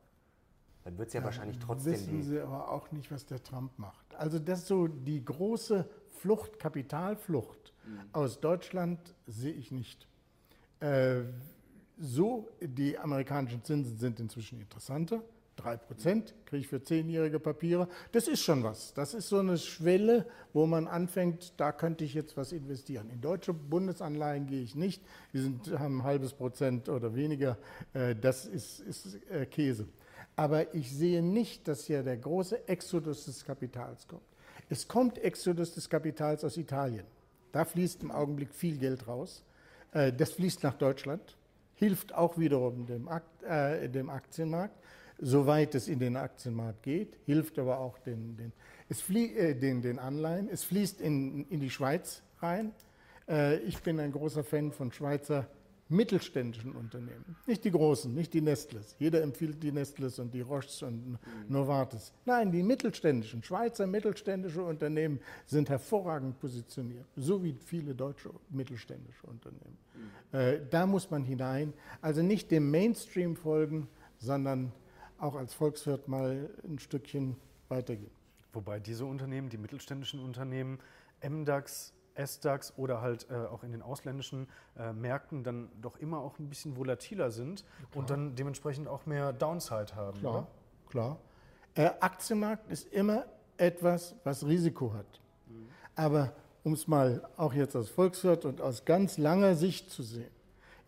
Dann 0.85 0.99
wird 0.99 1.09
es 1.09 1.15
ja, 1.15 1.21
ja, 1.21 1.25
wahrscheinlich 1.25 1.59
trotzdem. 1.59 1.95
Wissen 1.95 2.23
Sie 2.23 2.41
aber 2.41 2.71
auch 2.71 2.93
nicht, 2.93 3.11
was 3.11 3.27
der 3.27 3.43
Trump 3.43 3.77
macht. 3.79 4.15
Also 4.15 4.39
das 4.39 4.67
so 4.67 4.87
die 4.87 5.25
große 5.25 5.89
Flucht, 6.21 6.59
Kapitalflucht 6.59 7.73
mhm. 7.85 8.01
aus 8.13 8.41
Deutschland 8.41 9.15
sehe 9.27 9.53
ich 9.53 9.73
nicht. 9.73 10.09
Äh, 10.81 11.23
so, 11.99 12.49
die 12.61 12.99
amerikanischen 12.99 13.65
Zinsen 13.65 13.97
sind 13.97 14.21
inzwischen 14.21 14.61
interessanter. 14.61 15.23
3 15.57 15.77
Prozent 15.79 16.35
kriege 16.45 16.61
ich 16.61 16.69
für 16.69 16.83
zehnjährige 16.83 17.41
Papiere. 17.41 17.89
Das 18.13 18.29
ist 18.29 18.43
schon 18.43 18.63
was. 18.63 18.95
Das 18.95 19.15
ist 19.15 19.29
so 19.29 19.39
eine 19.39 19.59
Schwelle, 19.59 20.27
wo 20.53 20.67
man 20.67 20.87
anfängt, 20.87 21.55
da 21.59 21.73
könnte 21.73 22.05
ich 22.05 22.15
jetzt 22.15 22.37
was 22.37 22.53
investieren. 22.53 23.11
In 23.11 23.21
deutsche 23.21 23.53
Bundesanleihen 23.53 24.47
gehe 24.47 24.63
ich 24.63 24.75
nicht. 24.75 25.03
Die 25.33 25.39
sind, 25.39 25.79
haben 25.79 26.01
ein 26.01 26.05
halbes 26.05 26.35
Prozent 26.35 26.89
oder 26.89 27.15
weniger. 27.15 27.57
Äh, 27.95 28.15
das 28.15 28.45
ist, 28.45 28.81
ist 28.81 29.19
äh, 29.31 29.47
Käse. 29.47 29.89
Aber 30.37 30.75
ich 30.75 30.93
sehe 30.95 31.23
nicht, 31.23 31.67
dass 31.67 31.85
hier 31.85 32.03
der 32.03 32.19
große 32.19 32.69
Exodus 32.69 33.25
des 33.25 33.45
Kapitals 33.45 34.07
kommt. 34.07 34.23
Es 34.69 34.87
kommt 34.87 35.19
Exodus 35.19 35.75
des 35.75 35.89
Kapitals 35.89 36.45
aus 36.45 36.57
Italien. 36.57 37.07
Da 37.53 37.65
fließt 37.65 38.03
im 38.03 38.11
Augenblick 38.11 38.55
viel 38.55 38.77
Geld 38.77 39.09
raus. 39.09 39.43
Äh, 39.93 40.13
das 40.13 40.33
fließt 40.33 40.63
nach 40.63 40.75
Deutschland 40.75 41.37
hilft 41.77 42.15
auch 42.15 42.39
wiederum 42.39 42.87
dem, 42.87 43.07
Akt, 43.07 43.43
dem 43.43 44.11
Aktienmarkt, 44.11 44.75
soweit 45.19 45.75
es 45.75 45.89
in 45.89 45.99
den 45.99 46.17
Aktienmarkt 46.17 46.83
geht, 46.83 47.17
hilft 47.25 47.59
aber 47.59 47.79
auch 47.79 47.99
den, 47.99 48.37
den, 48.37 48.53
es 48.89 49.01
flie 49.01 49.35
äh, 49.35 49.55
den, 49.55 49.83
den 49.83 49.99
Anleihen. 49.99 50.49
Es 50.49 50.65
fließt 50.65 51.01
in, 51.01 51.47
in 51.49 51.61
die 51.61 51.71
Schweiz 51.71 52.23
rein. 52.41 52.73
Äh, 53.29 53.59
ich 53.61 53.83
bin 53.83 53.99
ein 54.01 54.13
großer 54.13 54.45
Fan 54.45 54.73
von 54.73 54.93
Schweizer 54.93 55.47
mittelständischen 55.89 56.73
Unternehmen. 56.73 57.37
Nicht 57.47 57.65
die 57.65 57.71
großen, 57.71 58.13
nicht 58.13 58.35
die 58.35 58.41
Nestles. 58.41 58.97
Jeder 58.99 59.23
empfiehlt 59.23 59.63
die 59.63 59.71
Nestles 59.71 60.19
und 60.19 60.35
die 60.35 60.41
Roches 60.41 60.83
und 60.83 61.11
mhm. 61.11 61.19
Novartis. 61.49 62.13
Nein, 62.25 62.51
die 62.51 62.63
mittelständischen, 62.63 63.43
Schweizer 63.43 63.87
mittelständische 63.87 64.63
Unternehmen 64.63 65.21
sind 65.47 65.69
hervorragend 65.69 66.41
positioniert, 66.41 67.07
so 67.15 67.43
wie 67.43 67.57
viele 67.65 67.95
deutsche 67.95 68.31
mittelständische 68.51 69.27
Unternehmen. 69.27 69.79
Mhm. 70.33 70.39
Äh, 70.39 70.61
da 70.69 70.87
muss 70.87 71.09
man 71.09 71.25
hinein. 71.25 71.73
Also 72.01 72.21
nicht 72.23 72.51
dem 72.51 72.71
Mainstream 72.71 73.37
folgen, 73.37 73.87
sondern 74.19 74.73
auch 75.19 75.35
als 75.35 75.55
Volkswirt 75.55 76.09
mal 76.09 76.51
ein 76.65 76.79
Stückchen 76.79 77.37
weitergehen. 77.69 78.11
Wobei 78.53 78.81
diese 78.81 79.05
Unternehmen, 79.05 79.49
die 79.49 79.59
mittelständischen 79.59 80.21
Unternehmen, 80.21 80.79
MDAX, 81.27 81.93
SDAX 82.17 82.73
oder 82.77 83.03
halt 83.03 83.27
äh, 83.31 83.35
auch 83.35 83.63
in 83.63 83.73
den 83.73 83.83
ausländischen 83.83 84.49
äh, 84.79 84.93
Märkten 84.93 85.45
dann 85.45 85.69
doch 85.83 85.99
immer 85.99 86.19
auch 86.19 86.39
ein 86.39 86.49
bisschen 86.49 86.77
volatiler 86.77 87.31
sind 87.31 87.65
klar. 87.65 88.01
und 88.01 88.11
dann 88.11 88.35
dementsprechend 88.35 88.89
auch 88.89 89.05
mehr 89.07 89.33
Downside 89.33 89.95
haben. 89.95 90.19
Klar, 90.19 90.35
oder? 90.35 90.47
klar. 90.89 91.19
Äh, 91.75 91.91
Aktienmarkt 92.01 92.71
ist 92.71 92.91
immer 92.93 93.27
etwas, 93.59 94.15
was 94.25 94.47
Risiko 94.47 94.95
hat. 94.95 95.21
Mhm. 95.47 95.69
Aber 95.95 96.33
um 96.65 96.73
es 96.73 96.89
mal 96.89 97.29
auch 97.37 97.53
jetzt 97.53 97.77
aus 97.77 97.91
Volkswirt 97.91 98.45
und 98.45 98.61
aus 98.61 98.85
ganz 98.85 99.19
langer 99.19 99.55
Sicht 99.55 99.91
zu 99.91 100.03
sehen, 100.03 100.31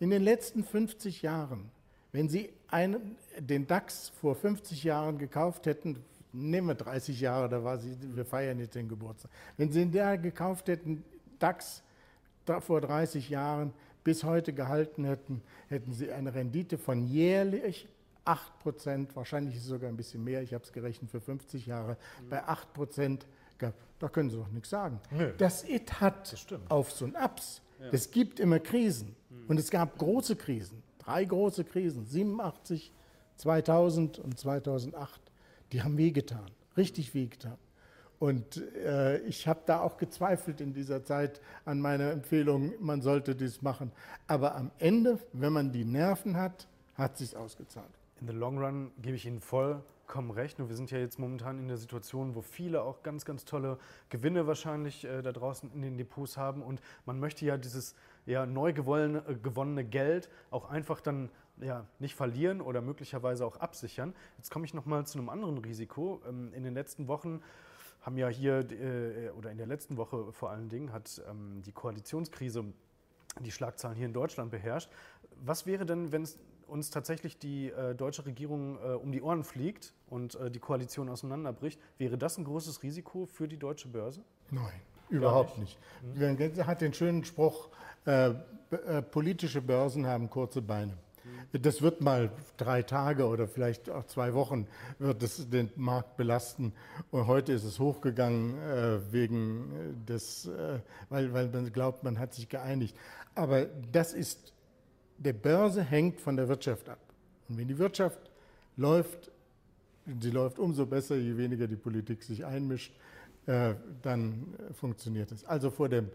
in 0.00 0.10
den 0.10 0.22
letzten 0.22 0.64
50 0.64 1.22
Jahren, 1.22 1.70
wenn 2.12 2.28
Sie 2.28 2.50
einen, 2.68 3.16
den 3.38 3.66
DAX 3.66 4.08
vor 4.08 4.34
50 4.34 4.84
Jahren 4.84 5.18
gekauft 5.18 5.66
hätten, 5.66 6.04
nehmen 6.32 6.68
wir 6.68 6.74
30 6.74 7.20
Jahre, 7.20 7.48
da 7.48 7.64
war 7.64 7.78
sie, 7.78 7.96
wir 8.14 8.24
feiern 8.24 8.58
jetzt 8.58 8.74
den 8.74 8.88
Geburtstag. 8.88 9.30
Wenn 9.56 9.70
Sie 9.70 9.86
den 9.86 10.22
gekauft 10.22 10.68
hätten, 10.68 11.04
DAX 11.38 11.82
vor 12.60 12.80
30 12.80 13.28
Jahren 13.28 13.72
bis 14.04 14.24
heute 14.24 14.52
gehalten 14.52 15.04
hätten, 15.04 15.42
hätten 15.68 15.92
Sie 15.92 16.10
eine 16.10 16.34
Rendite 16.34 16.78
von 16.78 17.04
jährlich 17.04 17.88
8 18.24 18.58
Prozent, 18.58 19.16
wahrscheinlich 19.16 19.56
ist 19.56 19.62
es 19.62 19.68
sogar 19.68 19.88
ein 19.88 19.96
bisschen 19.96 20.22
mehr, 20.22 20.42
ich 20.42 20.54
habe 20.54 20.64
es 20.64 20.72
gerechnet 20.72 21.10
für 21.10 21.20
50 21.20 21.66
Jahre, 21.66 21.96
mhm. 22.22 22.28
bei 22.28 22.44
8 22.44 22.72
Prozent 22.72 23.26
gehabt. 23.58 23.78
Da 23.98 24.08
können 24.08 24.30
Sie 24.30 24.36
doch 24.36 24.50
nichts 24.50 24.70
sagen. 24.70 25.00
Nö. 25.10 25.32
Das 25.38 25.68
IT 25.68 26.00
hat 26.00 26.32
das 26.32 26.46
Aufs 26.68 27.02
und 27.02 27.16
Abs. 27.16 27.62
Ja. 27.80 27.86
Es 27.92 28.10
gibt 28.10 28.38
immer 28.38 28.60
Krisen. 28.60 29.16
Mhm. 29.30 29.44
Und 29.48 29.58
es 29.58 29.70
gab 29.70 29.98
große 29.98 30.36
Krisen, 30.36 30.82
drei 31.08 31.24
große 31.24 31.64
Krisen, 31.64 32.04
87, 32.04 32.92
2000 33.36 34.18
und 34.18 34.38
2008. 34.38 35.20
Die 35.72 35.82
haben 35.82 35.96
wehgetan, 35.96 36.50
richtig 36.76 37.14
wehgetan. 37.14 37.56
Und 38.18 38.62
äh, 38.74 39.18
ich 39.20 39.48
habe 39.48 39.60
da 39.64 39.80
auch 39.80 39.96
gezweifelt 39.96 40.60
in 40.60 40.74
dieser 40.74 41.04
Zeit 41.04 41.40
an 41.64 41.80
meiner 41.80 42.10
Empfehlung, 42.10 42.74
man 42.80 43.00
sollte 43.00 43.34
dies 43.34 43.62
machen. 43.62 43.92
Aber 44.26 44.54
am 44.54 44.70
Ende, 44.78 45.18
wenn 45.32 45.52
man 45.52 45.72
die 45.72 45.84
Nerven 45.84 46.36
hat, 46.36 46.66
hat 46.96 47.16
sich 47.16 47.36
ausgezahlt. 47.36 47.86
In 48.20 48.26
the 48.26 48.34
long 48.34 48.58
run 48.58 48.90
gebe 49.00 49.16
ich 49.16 49.24
Ihnen 49.24 49.40
vollkommen 49.40 50.32
recht. 50.32 50.58
Nur 50.58 50.68
wir 50.68 50.76
sind 50.76 50.90
ja 50.90 50.98
jetzt 50.98 51.18
momentan 51.18 51.58
in 51.58 51.68
der 51.68 51.76
Situation, 51.76 52.34
wo 52.34 52.42
viele 52.42 52.82
auch 52.82 53.02
ganz, 53.02 53.24
ganz 53.24 53.44
tolle 53.44 53.78
Gewinne 54.10 54.46
wahrscheinlich 54.46 55.04
äh, 55.04 55.22
da 55.22 55.32
draußen 55.32 55.70
in 55.72 55.80
den 55.80 55.96
Depots 55.96 56.36
haben. 56.36 56.60
Und 56.60 56.82
man 57.06 57.20
möchte 57.20 57.46
ja 57.46 57.56
dieses 57.56 57.94
ja, 58.28 58.44
neu 58.44 58.74
gewonnene, 58.74 59.24
äh, 59.26 59.34
gewonnene 59.34 59.84
Geld 59.84 60.28
auch 60.50 60.68
einfach 60.68 61.00
dann 61.00 61.30
ja, 61.60 61.86
nicht 61.98 62.14
verlieren 62.14 62.60
oder 62.60 62.82
möglicherweise 62.82 63.44
auch 63.44 63.56
absichern. 63.56 64.14
Jetzt 64.36 64.50
komme 64.50 64.66
ich 64.66 64.74
noch 64.74 64.84
mal 64.84 65.06
zu 65.06 65.18
einem 65.18 65.30
anderen 65.30 65.58
Risiko. 65.58 66.20
Ähm, 66.28 66.52
in 66.52 66.62
den 66.62 66.74
letzten 66.74 67.08
Wochen 67.08 67.40
haben 68.02 68.18
ja 68.18 68.28
hier, 68.28 68.70
äh, 68.70 69.30
oder 69.30 69.50
in 69.50 69.56
der 69.56 69.66
letzten 69.66 69.96
Woche 69.96 70.30
vor 70.32 70.50
allen 70.50 70.68
Dingen, 70.68 70.92
hat 70.92 71.22
ähm, 71.28 71.62
die 71.62 71.72
Koalitionskrise 71.72 72.64
die 73.40 73.50
Schlagzahlen 73.50 73.96
hier 73.96 74.06
in 74.06 74.12
Deutschland 74.12 74.50
beherrscht. 74.50 74.90
Was 75.40 75.64
wäre 75.66 75.86
denn, 75.86 76.12
wenn 76.12 76.28
uns 76.66 76.90
tatsächlich 76.90 77.38
die 77.38 77.70
äh, 77.70 77.94
deutsche 77.94 78.26
Regierung 78.26 78.76
um 78.76 79.12
die 79.12 79.22
Ohren 79.22 79.44
fliegt 79.44 79.94
und 80.08 80.36
die 80.50 80.58
Koalition 80.58 81.08
auseinanderbricht? 81.08 81.80
Wäre 81.98 82.18
das 82.18 82.36
ein 82.36 82.44
großes 82.44 82.82
Risiko 82.82 83.26
für 83.26 83.46
die 83.46 83.56
deutsche 83.56 83.88
Börse? 83.88 84.24
Nein, 84.50 84.80
überhaupt 85.10 85.58
nicht. 85.58 85.78
nicht. 86.14 86.56
Mhm. 86.58 86.66
hat 86.66 86.80
den 86.80 86.92
schönen 86.92 87.24
Spruch, 87.24 87.68
äh, 88.06 88.30
äh, 88.70 89.02
politische 89.02 89.62
Börsen 89.62 90.06
haben 90.06 90.28
kurze 90.30 90.62
Beine. 90.62 90.94
Das 91.52 91.80
wird 91.80 92.02
mal 92.02 92.30
drei 92.58 92.82
Tage 92.82 93.26
oder 93.26 93.48
vielleicht 93.48 93.88
auch 93.88 94.04
zwei 94.06 94.34
Wochen 94.34 94.66
wird 94.98 95.22
es 95.22 95.48
den 95.48 95.70
Markt 95.76 96.16
belasten. 96.16 96.72
Und 97.10 97.26
heute 97.26 97.52
ist 97.52 97.64
es 97.64 97.78
hochgegangen 97.78 98.58
äh, 98.58 99.12
wegen 99.12 100.04
des, 100.06 100.46
äh, 100.46 100.80
weil, 101.08 101.32
weil 101.32 101.48
man 101.48 101.72
glaubt, 101.72 102.04
man 102.04 102.18
hat 102.18 102.34
sich 102.34 102.48
geeinigt. 102.48 102.94
Aber 103.34 103.64
das 103.92 104.12
ist, 104.12 104.52
der 105.16 105.32
Börse 105.32 105.82
hängt 105.82 106.20
von 106.20 106.36
der 106.36 106.48
Wirtschaft 106.48 106.88
ab. 106.88 107.00
Und 107.48 107.56
wenn 107.56 107.68
die 107.68 107.78
Wirtschaft 107.78 108.30
läuft, 108.76 109.30
sie 110.20 110.30
läuft 110.30 110.58
umso 110.58 110.84
besser, 110.84 111.16
je 111.16 111.36
weniger 111.36 111.66
die 111.66 111.76
Politik 111.76 112.22
sich 112.22 112.44
einmischt, 112.44 112.92
äh, 112.92 113.07
dann 114.02 114.54
funktioniert 114.74 115.32
es. 115.32 115.44
Also 115.44 115.70
vor 115.70 115.88
dem 115.88 116.10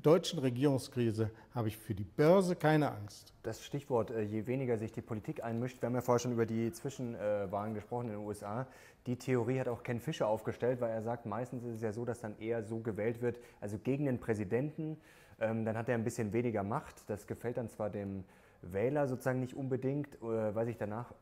deutschen 0.00 0.38
Regierungskrise 0.38 1.30
habe 1.54 1.68
ich 1.68 1.76
für 1.76 1.94
die 1.94 2.04
Börse 2.04 2.56
keine 2.56 2.90
Angst. 2.92 3.32
Das 3.42 3.64
Stichwort, 3.64 4.10
äh, 4.10 4.22
je 4.22 4.46
weniger 4.46 4.78
sich 4.78 4.92
die 4.92 5.02
Politik 5.02 5.44
einmischt, 5.44 5.82
wir 5.82 5.86
haben 5.86 5.94
ja 5.94 6.00
vorher 6.00 6.20
schon 6.20 6.32
über 6.32 6.46
die 6.46 6.72
Zwischenwahlen 6.72 7.74
gesprochen 7.74 8.06
in 8.06 8.12
den 8.12 8.26
USA. 8.26 8.66
Die 9.06 9.16
Theorie 9.16 9.58
hat 9.60 9.68
auch 9.68 9.82
Ken 9.82 10.00
Fischer 10.00 10.28
aufgestellt, 10.28 10.80
weil 10.80 10.90
er 10.90 11.02
sagt, 11.02 11.26
meistens 11.26 11.64
ist 11.64 11.76
es 11.76 11.82
ja 11.82 11.92
so, 11.92 12.04
dass 12.04 12.20
dann 12.20 12.38
eher 12.38 12.62
so 12.62 12.78
gewählt 12.78 13.20
wird, 13.20 13.38
also 13.60 13.78
gegen 13.78 14.06
den 14.06 14.18
Präsidenten, 14.18 14.96
ähm, 15.40 15.64
dann 15.64 15.76
hat 15.76 15.88
er 15.88 15.96
ein 15.96 16.04
bisschen 16.04 16.32
weniger 16.32 16.62
Macht. 16.62 17.08
Das 17.08 17.26
gefällt 17.26 17.56
dann 17.56 17.68
zwar 17.68 17.90
dem 17.90 18.24
Wähler 18.62 19.08
sozusagen 19.08 19.40
nicht 19.40 19.54
unbedingt, 19.54 20.14
äh, 20.22 20.54
weil 20.54 20.66
sich 20.66 20.76
danach 20.76 21.12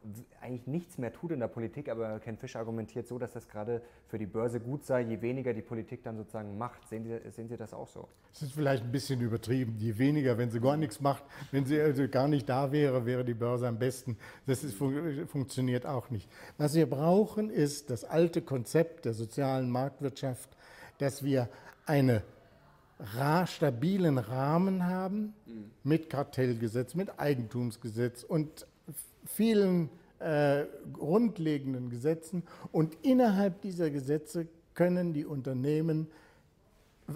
eigentlich 0.40 0.66
nichts 0.66 0.98
mehr 0.98 1.12
tut 1.12 1.30
in 1.32 1.40
der 1.40 1.48
Politik, 1.48 1.88
aber 1.88 2.20
Ken 2.20 2.36
Fischer 2.36 2.58
argumentiert 2.58 3.08
so, 3.08 3.18
dass 3.18 3.32
das 3.32 3.48
gerade 3.48 3.80
für 4.08 4.18
die 4.18 4.26
Börse 4.26 4.60
gut 4.60 4.84
sei, 4.84 5.00
je 5.00 5.22
weniger 5.22 5.54
die 5.54 5.62
Politik 5.62 6.02
dann 6.02 6.16
sozusagen 6.16 6.58
macht. 6.58 6.86
Sehen 6.88 7.04
Sie, 7.04 7.30
sehen 7.30 7.48
Sie 7.48 7.56
das 7.56 7.72
auch 7.72 7.88
so? 7.88 8.08
Es 8.32 8.42
ist 8.42 8.52
vielleicht 8.52 8.84
ein 8.84 8.92
bisschen 8.92 9.20
übertrieben. 9.20 9.76
Je 9.78 9.96
weniger, 9.98 10.36
wenn 10.38 10.50
sie 10.50 10.60
gar 10.60 10.76
nichts 10.76 11.00
macht, 11.00 11.24
wenn 11.50 11.64
sie 11.64 11.80
also 11.80 12.06
gar 12.08 12.28
nicht 12.28 12.48
da 12.48 12.70
wäre, 12.72 13.06
wäre 13.06 13.24
die 13.24 13.34
Börse 13.34 13.66
am 13.66 13.78
besten. 13.78 14.16
Das 14.46 14.62
ist, 14.62 14.74
funktioniert 14.74 15.86
auch 15.86 16.10
nicht. 16.10 16.28
Was 16.58 16.74
wir 16.74 16.88
brauchen, 16.88 17.50
ist 17.50 17.90
das 17.90 18.04
alte 18.04 18.42
Konzept 18.42 19.04
der 19.06 19.14
sozialen 19.14 19.70
Marktwirtschaft, 19.70 20.50
dass 20.98 21.24
wir 21.24 21.48
eine 21.86 22.22
stabilen 23.46 24.18
Rahmen 24.18 24.86
haben 24.86 25.34
mhm. 25.46 25.70
mit 25.84 26.10
Kartellgesetz, 26.10 26.94
mit 26.94 27.18
Eigentumsgesetz 27.18 28.22
und 28.22 28.66
vielen 29.24 29.90
äh, 30.18 30.64
grundlegenden 30.92 31.90
Gesetzen. 31.90 32.42
Und 32.72 32.96
innerhalb 33.02 33.62
dieser 33.62 33.90
Gesetze 33.90 34.46
können 34.74 35.12
die 35.12 35.24
Unternehmen 35.24 36.08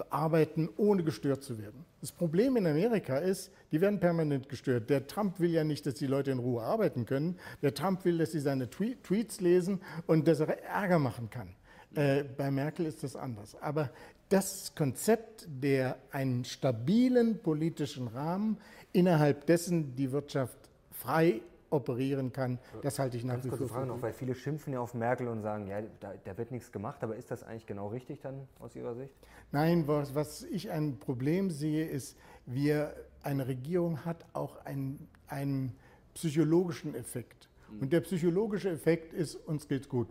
arbeiten, 0.09 0.69
ohne 0.77 1.03
gestört 1.03 1.43
zu 1.43 1.57
werden. 1.57 1.85
Das 2.01 2.11
Problem 2.11 2.57
in 2.57 2.67
Amerika 2.67 3.17
ist, 3.17 3.51
die 3.71 3.79
werden 3.79 3.99
permanent 3.99 4.49
gestört. 4.49 4.89
Der 4.89 5.07
Trump 5.07 5.39
will 5.39 5.51
ja 5.51 5.63
nicht, 5.63 5.85
dass 5.85 5.95
die 5.95 6.07
Leute 6.07 6.31
in 6.31 6.39
Ruhe 6.39 6.63
arbeiten 6.63 7.05
können. 7.05 7.37
Der 7.61 7.73
Trump 7.73 8.03
will, 8.05 8.17
dass 8.17 8.31
sie 8.31 8.39
seine 8.39 8.69
Tweets 8.69 9.39
lesen 9.39 9.81
und 10.05 10.27
dass 10.27 10.39
er 10.39 10.63
Ärger 10.63 10.99
machen 10.99 11.29
kann. 11.29 11.55
Äh, 11.95 12.23
bei 12.23 12.51
Merkel 12.51 12.85
ist 12.85 13.03
das 13.03 13.15
anders. 13.15 13.55
Aber 13.61 13.89
das 14.29 14.73
Konzept 14.75 15.47
der 15.47 15.97
einen 16.11 16.45
stabilen 16.45 17.39
politischen 17.39 18.07
Rahmen, 18.07 18.57
innerhalb 18.91 19.45
dessen 19.45 19.95
die 19.95 20.11
Wirtschaft 20.11 20.57
frei 20.91 21.41
operieren 21.69 22.31
kann, 22.31 22.59
das 22.81 22.99
halte 22.99 23.17
ich 23.17 23.23
nach 23.23 23.43
wie 23.43 23.49
vor. 23.49 23.67
Frage 23.67 23.87
noch, 23.87 24.01
weil 24.01 24.13
viele 24.13 24.33
schimpfen 24.33 24.73
ja 24.73 24.79
auf 24.79 24.93
Merkel 24.93 25.27
und 25.27 25.41
sagen, 25.41 25.67
ja, 25.67 25.81
da, 25.99 26.13
da, 26.23 26.37
wird 26.37 26.51
nichts 26.51 26.71
gemacht, 26.71 27.03
aber 27.03 27.15
ist 27.15 27.31
das 27.31 27.43
eigentlich 27.43 27.65
genau 27.65 27.87
richtig 27.89 28.21
dann 28.21 28.47
aus 28.59 28.75
Ihrer 28.75 28.95
Sicht? 28.95 29.13
Nein, 29.51 29.87
was, 29.87 30.15
was 30.15 30.43
ich 30.43 30.71
ein 30.71 30.97
Problem 30.97 31.49
sehe, 31.49 31.85
ist, 31.85 32.17
wir, 32.45 32.95
eine 33.23 33.47
Regierung 33.47 34.05
hat 34.05 34.25
auch 34.33 34.63
einen, 34.65 35.07
einen 35.27 35.75
psychologischen 36.13 36.95
Effekt. 36.95 37.49
Mhm. 37.69 37.81
Und 37.81 37.93
der 37.93 38.01
psychologische 38.01 38.69
Effekt 38.69 39.13
ist, 39.13 39.35
uns 39.35 39.67
geht's 39.67 39.89
gut. 39.89 40.07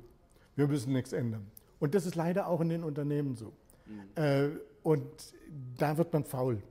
Wir 0.57 0.68
müssen 0.68 0.92
nichts 0.92 1.12
ändern. 1.12 1.50
Und 1.81 1.94
das 1.94 2.07
ist 2.07 2.14
leider 2.14 2.46
auch 2.46 2.61
in 2.61 2.68
den 2.68 2.85
Unternehmen 2.85 3.37
so. 3.37 3.53
Äh, 4.14 4.49
und 4.83 5.07
da 5.77 5.97
wird 5.97 6.12
man 6.12 6.25
faul. 6.25 6.62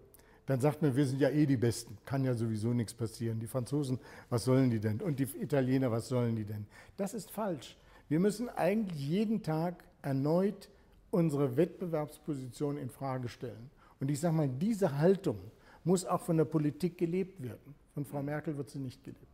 Dann 0.46 0.60
sagt 0.60 0.82
man, 0.82 0.96
wir 0.96 1.06
sind 1.06 1.22
ja 1.22 1.30
eh 1.30 1.46
die 1.46 1.58
Besten, 1.58 1.98
kann 2.06 2.26
ja 2.26 2.34
sowieso 2.34 2.74
nichts 2.74 2.94
passieren. 2.94 3.40
Die 3.40 3.48
Franzosen, 3.48 4.00
was 4.30 4.44
sollen 4.44 4.70
die 4.70 4.80
denn? 4.80 5.02
Und 5.02 5.20
die 5.20 5.24
Italiener, 5.24 5.90
was 5.90 6.10
sollen 6.10 6.36
die 6.36 6.44
denn? 6.44 6.66
Das 6.98 7.14
ist 7.14 7.32
falsch. 7.32 7.78
Wir 8.10 8.20
müssen 8.20 8.50
eigentlich 8.50 9.08
jeden 9.08 9.42
Tag 9.42 9.84
erneut 10.02 10.70
unsere 11.12 11.56
Wettbewerbsposition 11.56 12.78
in 12.78 12.90
Frage 12.90 13.30
stellen. 13.30 13.70
Und 14.00 14.12
ich 14.12 14.20
sage 14.20 14.36
mal, 14.36 14.50
diese 14.50 14.98
Haltung 14.98 15.40
muss 15.86 16.06
auch 16.06 16.22
von 16.22 16.38
der 16.38 16.46
Politik 16.46 16.98
gelebt 16.98 17.42
werden. 17.42 17.76
Von 17.94 18.04
Frau 18.04 18.22
Merkel 18.22 18.58
wird 18.58 18.70
sie 18.70 18.80
nicht 18.80 19.04
gelebt. 19.04 19.33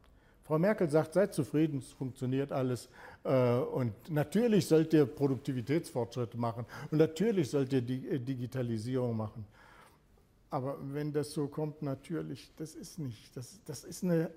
Frau 0.50 0.58
Merkel 0.58 0.90
sagt, 0.90 1.14
seid 1.14 1.32
zufrieden, 1.32 1.78
es 1.78 1.92
funktioniert 1.92 2.52
alles. 2.52 2.90
Äh, 3.24 3.60
und 3.60 3.94
natürlich 4.10 4.66
sollt 4.66 4.92
ihr 4.94 5.06
Produktivitätsfortschritte 5.06 6.40
machen 6.40 6.66
und 6.90 6.98
natürlich 6.98 7.52
sollt 7.52 7.72
ihr 7.72 7.84
die 7.84 8.10
äh, 8.10 8.18
Digitalisierung 8.18 9.16
machen. 9.16 9.46
Aber 10.50 10.78
wenn 10.82 11.14
das 11.14 11.34
so 11.34 11.46
kommt, 11.46 11.84
natürlich, 11.84 12.52
das 12.58 12.74
ist 12.74 12.98
nicht. 12.98 13.38
Das, 13.38 13.60
das 13.66 13.84
ist 13.84 14.04
eine 14.04 14.32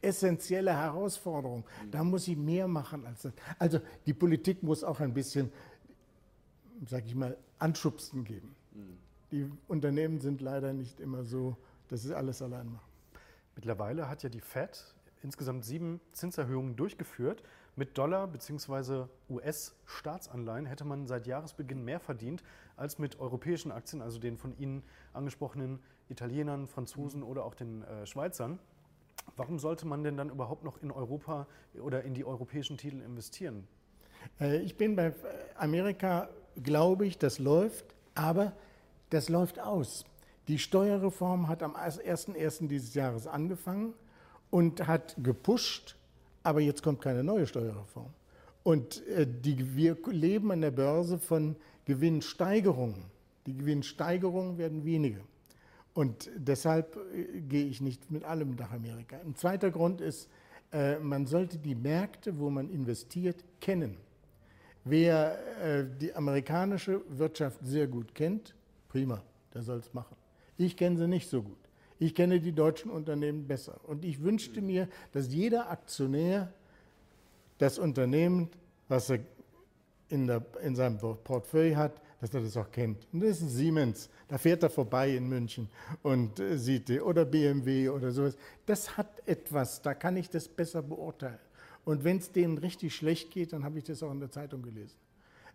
essentielle 0.00 0.72
Herausforderung. 0.72 1.64
Da 1.90 2.04
muss 2.04 2.26
sie 2.26 2.36
mehr 2.36 2.68
machen 2.68 3.04
als 3.04 3.22
das. 3.22 3.32
Also 3.58 3.80
die 4.06 4.14
Politik 4.14 4.62
muss 4.62 4.84
auch 4.84 5.00
ein 5.00 5.12
bisschen, 5.12 5.50
sag 6.86 7.06
ich 7.06 7.16
mal, 7.16 7.36
Anschubsen 7.58 8.22
geben. 8.22 8.54
Die 9.32 9.50
Unternehmen 9.66 10.20
sind 10.20 10.40
leider 10.40 10.72
nicht 10.72 11.00
immer 11.00 11.24
so, 11.24 11.56
dass 11.88 12.04
sie 12.04 12.14
alles 12.14 12.40
allein 12.40 12.68
machen. 12.68 12.86
Mittlerweile 13.56 14.08
hat 14.08 14.22
ja 14.22 14.28
die 14.28 14.40
FED 14.40 14.94
insgesamt 15.26 15.64
sieben 15.64 16.00
Zinserhöhungen 16.12 16.76
durchgeführt. 16.76 17.42
Mit 17.74 17.98
Dollar- 17.98 18.28
bzw. 18.28 19.06
US-Staatsanleihen 19.28 20.66
hätte 20.66 20.84
man 20.84 21.06
seit 21.06 21.26
Jahresbeginn 21.26 21.84
mehr 21.84 22.00
verdient 22.00 22.42
als 22.76 22.98
mit 22.98 23.18
europäischen 23.18 23.72
Aktien, 23.72 24.00
also 24.00 24.18
den 24.18 24.38
von 24.38 24.56
Ihnen 24.56 24.84
angesprochenen 25.12 25.80
Italienern, 26.08 26.68
Franzosen 26.68 27.22
oder 27.22 27.44
auch 27.44 27.54
den 27.54 27.82
äh, 27.82 28.06
Schweizern. 28.06 28.60
Warum 29.36 29.58
sollte 29.58 29.86
man 29.86 30.04
denn 30.04 30.16
dann 30.16 30.30
überhaupt 30.30 30.62
noch 30.62 30.80
in 30.80 30.92
Europa 30.92 31.48
oder 31.80 32.04
in 32.04 32.14
die 32.14 32.24
europäischen 32.24 32.78
Titel 32.78 33.00
investieren? 33.02 33.66
Äh, 34.40 34.58
ich 34.62 34.76
bin 34.76 34.94
bei 34.94 35.12
Amerika, 35.56 36.28
glaube 36.62 37.04
ich, 37.06 37.18
das 37.18 37.40
läuft, 37.40 37.84
aber 38.14 38.52
Das 39.10 39.28
läuft 39.28 39.60
aus. 39.60 40.04
Die 40.48 40.58
Steuerreform 40.58 41.46
hat 41.48 41.62
am 41.62 41.76
1.1. 41.76 42.66
dieses 42.66 42.94
Jahres 42.94 43.28
angefangen 43.28 43.94
und 44.50 44.86
hat 44.86 45.16
gepusht, 45.22 45.96
aber 46.42 46.60
jetzt 46.60 46.82
kommt 46.82 47.00
keine 47.00 47.24
neue 47.24 47.46
Steuerreform. 47.46 48.10
Und 48.62 49.06
äh, 49.08 49.26
die, 49.26 49.76
wir 49.76 49.96
leben 50.06 50.50
an 50.50 50.60
der 50.60 50.70
Börse 50.70 51.18
von 51.18 51.56
Gewinnsteigerungen. 51.84 53.04
Die 53.46 53.56
Gewinnsteigerungen 53.56 54.58
werden 54.58 54.84
weniger. 54.84 55.20
Und 55.94 56.30
deshalb 56.36 56.96
äh, 57.14 57.40
gehe 57.42 57.66
ich 57.66 57.80
nicht 57.80 58.10
mit 58.10 58.24
allem 58.24 58.54
nach 58.56 58.72
Amerika. 58.72 59.18
Ein 59.18 59.34
zweiter 59.34 59.70
Grund 59.70 60.00
ist, 60.00 60.28
äh, 60.72 60.98
man 60.98 61.26
sollte 61.26 61.58
die 61.58 61.74
Märkte, 61.74 62.38
wo 62.38 62.50
man 62.50 62.68
investiert, 62.70 63.44
kennen. 63.60 63.96
Wer 64.84 65.38
äh, 65.62 65.84
die 66.00 66.14
amerikanische 66.14 67.00
Wirtschaft 67.08 67.58
sehr 67.64 67.86
gut 67.86 68.14
kennt, 68.14 68.54
prima, 68.88 69.22
der 69.54 69.62
soll 69.62 69.78
es 69.78 69.92
machen. 69.94 70.16
Ich 70.58 70.76
kenne 70.76 70.96
sie 70.96 71.08
nicht 71.08 71.28
so 71.28 71.42
gut. 71.42 71.65
Ich 71.98 72.14
kenne 72.14 72.40
die 72.40 72.52
deutschen 72.52 72.90
Unternehmen 72.90 73.46
besser. 73.46 73.80
Und 73.84 74.04
ich 74.04 74.22
wünschte 74.22 74.60
mir, 74.60 74.88
dass 75.12 75.32
jeder 75.32 75.70
Aktionär 75.70 76.52
das 77.58 77.78
Unternehmen, 77.78 78.50
was 78.88 79.10
er 79.10 79.20
in, 80.08 80.26
der, 80.26 80.44
in 80.62 80.76
seinem 80.76 80.98
Portfolio 80.98 81.76
hat, 81.76 82.00
dass 82.20 82.32
er 82.32 82.40
das 82.40 82.56
auch 82.56 82.70
kennt. 82.70 83.06
Und 83.12 83.20
das 83.20 83.40
ist 83.40 83.50
Siemens. 83.50 84.08
Da 84.28 84.38
fährt 84.38 84.62
er 84.62 84.70
vorbei 84.70 85.16
in 85.16 85.28
München 85.28 85.68
und 86.02 86.40
äh, 86.40 86.58
sieht 86.58 86.88
die. 86.88 87.00
Oder 87.00 87.24
BMW 87.24 87.88
oder 87.88 88.10
sowas. 88.10 88.36
Das 88.64 88.96
hat 88.96 89.26
etwas, 89.26 89.82
da 89.82 89.94
kann 89.94 90.16
ich 90.16 90.30
das 90.30 90.48
besser 90.48 90.82
beurteilen. 90.82 91.38
Und 91.84 92.04
wenn 92.04 92.18
es 92.18 92.32
denen 92.32 92.58
richtig 92.58 92.94
schlecht 92.94 93.30
geht, 93.30 93.52
dann 93.52 93.64
habe 93.64 93.78
ich 93.78 93.84
das 93.84 94.02
auch 94.02 94.10
in 94.10 94.20
der 94.20 94.30
Zeitung 94.30 94.62
gelesen. 94.62 94.96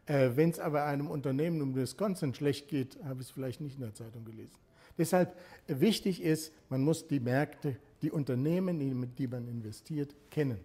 Äh, 0.06 0.32
wenn 0.36 0.50
es 0.50 0.60
aber 0.60 0.86
einem 0.86 1.08
Unternehmen 1.08 1.62
um 1.62 1.76
Wisconsin 1.76 2.34
schlecht 2.34 2.68
geht, 2.68 2.98
habe 3.04 3.22
ich 3.22 3.28
es 3.28 3.32
vielleicht 3.32 3.62
nicht 3.62 3.76
in 3.76 3.82
der 3.82 3.94
Zeitung 3.94 4.24
gelesen. 4.24 4.58
Deshalb 4.98 5.36
wichtig 5.68 6.22
ist, 6.22 6.54
man 6.70 6.82
muss 6.82 7.08
die 7.08 7.20
Märkte, 7.20 7.78
die 8.02 8.12
Unternehmen, 8.12 8.82
in 8.82 9.16
die 9.16 9.28
man 9.28 9.48
investiert, 9.48 10.16
kennen. 10.30 10.60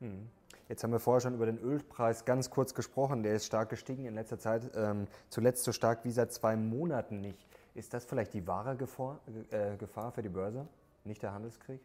Hm. 0.00 0.28
Jetzt 0.68 0.84
haben 0.84 0.92
wir 0.92 1.00
vorher 1.00 1.20
schon 1.20 1.34
über 1.34 1.46
den 1.46 1.58
Ölpreis 1.58 2.24
ganz 2.24 2.48
kurz 2.48 2.74
gesprochen. 2.74 3.22
Der 3.22 3.34
ist 3.34 3.46
stark 3.46 3.68
gestiegen 3.68 4.06
in 4.06 4.14
letzter 4.14 4.38
Zeit, 4.38 4.70
ähm, 4.74 5.06
zuletzt 5.28 5.64
so 5.64 5.72
stark 5.72 6.04
wie 6.04 6.10
seit 6.10 6.32
zwei 6.32 6.56
Monaten 6.56 7.20
nicht. 7.20 7.46
Ist 7.74 7.92
das 7.94 8.04
vielleicht 8.04 8.34
die 8.34 8.46
wahre 8.46 8.76
Gefahr, 8.76 9.20
äh, 9.50 9.76
Gefahr 9.76 10.12
für 10.12 10.22
die 10.22 10.28
Börse, 10.28 10.66
nicht 11.04 11.22
der 11.22 11.34
Handelskrieg? 11.34 11.80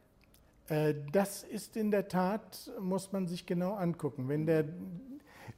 Äh, 0.70 0.96
das 1.12 1.44
ist 1.44 1.78
in 1.78 1.92
der 1.92 2.08
Tat, 2.08 2.72
muss 2.80 3.12
man 3.12 3.28
sich 3.28 3.46
genau 3.46 3.74
angucken. 3.74 4.28
Wenn 4.28 4.46
der, 4.46 4.66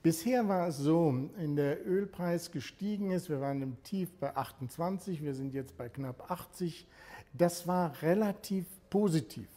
bisher 0.03 0.47
war 0.47 0.67
es 0.67 0.77
so, 0.77 1.29
wenn 1.37 1.55
der 1.55 1.85
Ölpreis 1.85 2.51
gestiegen 2.51 3.11
ist, 3.11 3.29
wir 3.29 3.41
waren 3.41 3.61
im 3.61 3.81
Tief 3.83 4.11
bei 4.19 4.35
28, 4.35 5.23
wir 5.23 5.33
sind 5.33 5.53
jetzt 5.53 5.77
bei 5.77 5.89
knapp 5.89 6.29
80, 6.31 6.87
das 7.33 7.67
war 7.67 8.01
relativ 8.01 8.65
positiv. 8.89 9.47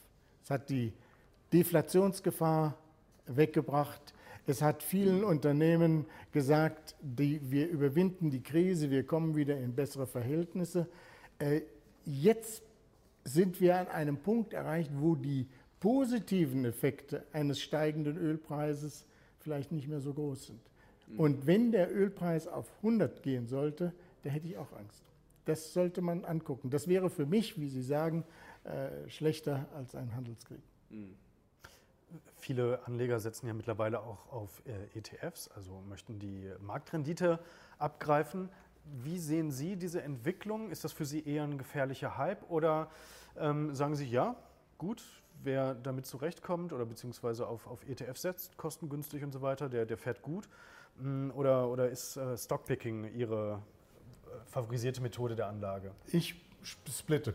Es 0.45 0.51
hat 0.51 0.69
die 0.69 0.93
Deflationsgefahr 1.53 2.77
weggebracht. 3.27 4.15
Es 4.47 4.61
hat 4.61 4.83
vielen 4.83 5.23
Unternehmen 5.23 6.07
gesagt, 6.33 6.97
die, 7.01 7.41
wir 7.51 7.69
überwinden 7.69 8.31
die 8.31 8.43
Krise, 8.43 8.91
wir 8.91 9.07
kommen 9.07 9.37
wieder 9.37 9.57
in 9.57 9.75
bessere 9.75 10.07
Verhältnisse. 10.07 10.89
Äh, 11.39 11.63
jetzt 12.05 12.63
sind 13.25 13.61
wir 13.61 13.79
an 13.79 13.87
einem 13.89 14.17
Punkt 14.17 14.53
erreicht, 14.53 14.91
wo 14.99 15.15
die 15.15 15.47
positiven 15.79 16.65
Effekte 16.65 17.25
eines 17.33 17.61
steigenden 17.61 18.17
Ölpreises 18.17 19.05
vielleicht 19.43 19.73
nicht 19.73 19.89
mehr 19.89 20.01
so 20.01 20.15
groß 20.15 20.47
sind. 20.47 20.61
Und 21.19 21.47
wenn 21.47 21.73
der 21.73 21.95
Ölpreis 21.95 22.49
auf 22.49 22.71
100 22.79 23.23
gehen 23.23 23.47
sollte, 23.47 23.93
da 24.23 24.31
hätte 24.31 24.47
ich 24.47 24.57
auch 24.57 24.73
Angst. 24.73 25.03
Das 25.45 25.73
sollte 25.73 26.01
man 26.01 26.25
angucken. 26.25 26.71
Das 26.71 26.89
wäre 26.89 27.11
für 27.11 27.27
mich, 27.27 27.61
wie 27.61 27.69
Sie 27.69 27.83
sagen, 27.83 28.25
äh, 28.65 29.09
schlechter 29.09 29.67
als 29.75 29.95
ein 29.95 30.15
Handelskrieg. 30.15 30.63
Mhm. 30.91 31.17
Viele 32.37 32.87
Anleger 32.87 33.19
setzen 33.21 33.47
ja 33.47 33.55
mittlerweile 33.55 34.01
auch 34.01 34.31
auf 34.31 34.63
äh, 34.67 34.99
ETFs, 34.99 35.49
also 35.49 35.83
möchten 35.89 36.19
die 36.19 36.51
Marktrendite 36.61 37.39
abgreifen. 37.79 38.49
Wie 38.85 39.19
sehen 39.19 39.51
Sie 39.51 39.77
diese 39.77 40.03
Entwicklung? 40.03 40.71
Ist 40.71 40.85
das 40.85 40.93
für 40.93 41.05
Sie 41.05 41.25
eher 41.25 41.45
ein 41.45 41.57
gefährlicher 41.57 42.19
Hype 42.19 42.49
oder 42.51 42.91
ähm, 43.37 43.75
sagen 43.75 43.97
Sie, 43.97 44.07
ja, 44.07 44.37
gut, 44.79 45.03
wer 45.45 45.75
damit 45.75 46.07
zurechtkommt 46.07 46.73
oder 46.73 46.87
beziehungsweise 46.87 47.47
auf, 47.47 47.67
auf 47.67 47.87
ETF 47.89 48.17
setzt, 48.17 48.57
kostengünstig 48.57 49.23
und 49.23 49.33
so 49.33 49.43
weiter, 49.43 49.69
der, 49.69 49.87
der 49.87 49.97
fährt 49.97 50.23
gut? 50.23 50.49
Mm, 50.99 51.31
oder, 51.31 51.69
oder 51.69 51.89
ist 51.89 52.17
äh, 52.17 52.37
Stockpicking 52.37 53.15
Ihre 53.15 53.63
äh, 54.25 54.51
favorisierte 54.51 55.01
Methode 55.01 55.37
der 55.37 55.49
Anlage? 55.49 55.93
Ich 56.07 56.35
splitte. 56.63 57.35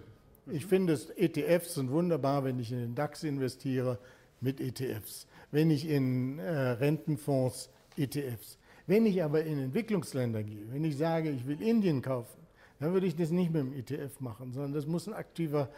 Ich 0.49 0.65
finde, 0.65 0.97
ETFs 1.17 1.73
sind 1.73 1.91
wunderbar, 1.91 2.43
wenn 2.45 2.59
ich 2.59 2.71
in 2.71 2.79
den 2.79 2.95
DAX 2.95 3.23
investiere 3.23 3.99
mit 4.39 4.61
ETFs. 4.61 5.27
Wenn 5.51 5.69
ich 5.69 5.89
in 5.89 6.39
äh, 6.39 6.51
Rentenfonds 6.51 7.69
ETFs. 7.97 8.57
Wenn 8.85 9.05
ich 9.05 9.21
aber 9.21 9.43
in 9.43 9.59
Entwicklungsländer 9.59 10.43
gehe, 10.43 10.71
wenn 10.71 10.85
ich 10.85 10.97
sage, 10.97 11.29
ich 11.29 11.45
will 11.45 11.61
Indien 11.61 12.01
kaufen, 12.01 12.47
dann 12.79 12.93
würde 12.93 13.07
ich 13.07 13.15
das 13.15 13.31
nicht 13.31 13.51
mit 13.51 13.61
dem 13.61 13.73
ETF 13.73 14.19
machen, 14.19 14.53
sondern 14.53 14.73
das 14.73 14.85
muss 14.85 15.07
ein 15.07 15.13
aktiver, 15.13 15.69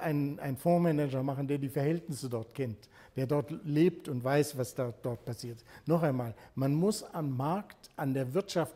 ein, 0.00 0.38
ein 0.40 0.56
Fondsmanager 0.56 1.22
machen, 1.22 1.46
der 1.46 1.58
die 1.58 1.68
Verhältnisse 1.68 2.28
dort 2.28 2.54
kennt, 2.54 2.88
der 3.16 3.26
dort 3.26 3.50
lebt 3.64 4.08
und 4.08 4.22
weiß, 4.22 4.58
was 4.58 4.74
da, 4.74 4.92
dort 5.02 5.24
passiert. 5.24 5.58
Noch 5.86 6.02
einmal, 6.02 6.34
man 6.54 6.74
muss 6.74 7.02
am 7.02 7.36
Markt, 7.36 7.90
an 7.96 8.14
der 8.14 8.34
Wirtschaft 8.34 8.74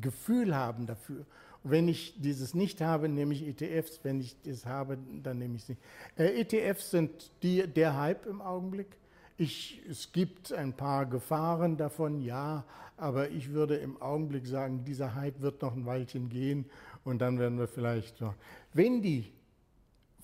Gefühl 0.00 0.54
haben 0.54 0.86
dafür. 0.86 1.24
Wenn 1.62 1.88
ich 1.88 2.20
dieses 2.20 2.54
nicht 2.54 2.80
habe, 2.80 3.08
nehme 3.08 3.32
ich 3.32 3.46
ETFs. 3.46 4.00
Wenn 4.02 4.20
ich 4.20 4.36
das 4.42 4.66
habe, 4.66 4.98
dann 5.22 5.38
nehme 5.38 5.56
ich 5.56 5.64
sie. 5.64 5.76
Äh, 6.16 6.40
ETFs 6.40 6.90
sind 6.90 7.30
die, 7.42 7.66
der 7.66 7.96
Hype 7.96 8.26
im 8.26 8.42
Augenblick. 8.42 8.98
Ich, 9.36 9.80
es 9.88 10.12
gibt 10.12 10.52
ein 10.52 10.74
paar 10.74 11.06
Gefahren 11.06 11.76
davon, 11.76 12.20
ja, 12.20 12.64
aber 12.96 13.30
ich 13.30 13.50
würde 13.50 13.76
im 13.76 14.00
Augenblick 14.00 14.46
sagen, 14.46 14.84
dieser 14.84 15.14
Hype 15.14 15.40
wird 15.40 15.62
noch 15.62 15.74
ein 15.74 15.86
Weilchen 15.86 16.28
gehen 16.28 16.66
und 17.02 17.18
dann 17.18 17.38
werden 17.38 17.58
wir 17.58 17.66
vielleicht 17.66 18.20
noch. 18.20 18.34
Wenn 18.72 19.02
die 19.02 19.32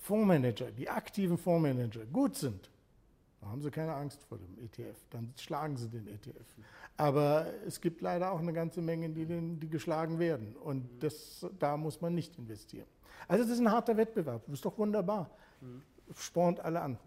Fondsmanager, 0.01 0.71
die 0.71 0.89
aktiven 0.89 1.37
Fondsmanager 1.37 2.05
gut 2.05 2.35
sind, 2.35 2.69
dann 3.39 3.51
haben 3.51 3.61
sie 3.61 3.71
keine 3.71 3.93
Angst 3.93 4.23
vor 4.23 4.37
dem 4.37 4.57
ETF, 4.63 4.97
dann 5.11 5.33
schlagen 5.37 5.77
sie 5.77 5.89
den 5.89 6.07
ETF. 6.07 6.57
Aber 6.97 7.47
es 7.65 7.81
gibt 7.81 8.01
leider 8.01 8.31
auch 8.31 8.39
eine 8.39 8.53
ganze 8.53 8.81
Menge, 8.81 9.09
die, 9.09 9.25
den, 9.25 9.59
die 9.59 9.69
geschlagen 9.69 10.19
werden 10.19 10.55
und 10.57 10.87
das, 11.03 11.45
da 11.59 11.77
muss 11.77 12.01
man 12.01 12.13
nicht 12.13 12.37
investieren. 12.37 12.87
Also 13.27 13.43
das 13.43 13.53
ist 13.53 13.59
ein 13.59 13.71
harter 13.71 13.95
Wettbewerb, 13.95 14.43
das 14.45 14.55
ist 14.55 14.65
doch 14.65 14.77
wunderbar, 14.77 15.29
spornt 16.15 16.59
alle 16.59 16.81
an. 16.81 16.97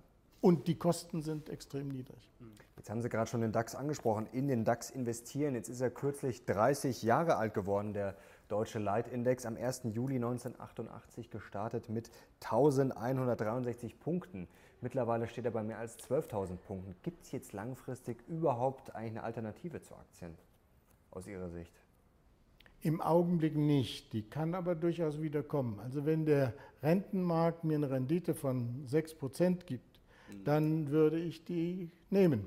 Und 0.40 0.68
die 0.68 0.76
Kosten 0.76 1.22
sind 1.22 1.48
extrem 1.48 1.88
niedrig. 1.88 2.28
Jetzt 2.76 2.90
haben 2.90 3.00
Sie 3.00 3.08
gerade 3.08 3.30
schon 3.30 3.40
den 3.40 3.52
DAX 3.52 3.74
angesprochen. 3.74 4.26
In 4.32 4.46
den 4.46 4.66
DAX 4.66 4.90
investieren. 4.90 5.54
Jetzt 5.54 5.70
ist 5.70 5.80
er 5.80 5.90
kürzlich 5.90 6.44
30 6.44 7.02
Jahre 7.02 7.36
alt 7.36 7.54
geworden, 7.54 7.94
der 7.94 8.14
deutsche 8.48 8.78
Leitindex. 8.78 9.46
Am 9.46 9.56
1. 9.56 9.82
Juli 9.84 10.16
1988 10.16 11.30
gestartet 11.30 11.88
mit 11.88 12.10
1163 12.40 13.98
Punkten. 13.98 14.48
Mittlerweile 14.80 15.26
steht 15.26 15.44
er 15.44 15.50
bei 15.50 15.62
mehr 15.62 15.78
als 15.78 15.98
12.000 15.98 16.56
Punkten. 16.56 16.94
Gibt 17.02 17.22
es 17.22 17.32
jetzt 17.32 17.52
langfristig 17.52 18.26
überhaupt 18.28 18.94
eigentlich 18.94 19.12
eine 19.12 19.22
Alternative 19.22 19.80
zu 19.82 19.94
Aktien 19.94 20.34
aus 21.10 21.26
Ihrer 21.26 21.48
Sicht? 21.48 21.72
Im 22.82 23.00
Augenblick 23.00 23.56
nicht. 23.56 24.12
Die 24.12 24.28
kann 24.28 24.54
aber 24.54 24.74
durchaus 24.74 25.22
wieder 25.22 25.42
kommen. 25.42 25.80
Also 25.80 26.04
wenn 26.04 26.26
der 26.26 26.52
Rentenmarkt 26.82 27.64
mir 27.64 27.76
eine 27.76 27.90
Rendite 27.90 28.34
von 28.34 28.86
6% 28.86 29.64
gibt, 29.64 30.00
dann 30.44 30.90
würde 30.90 31.18
ich 31.18 31.44
die 31.44 31.90
nehmen. 32.10 32.46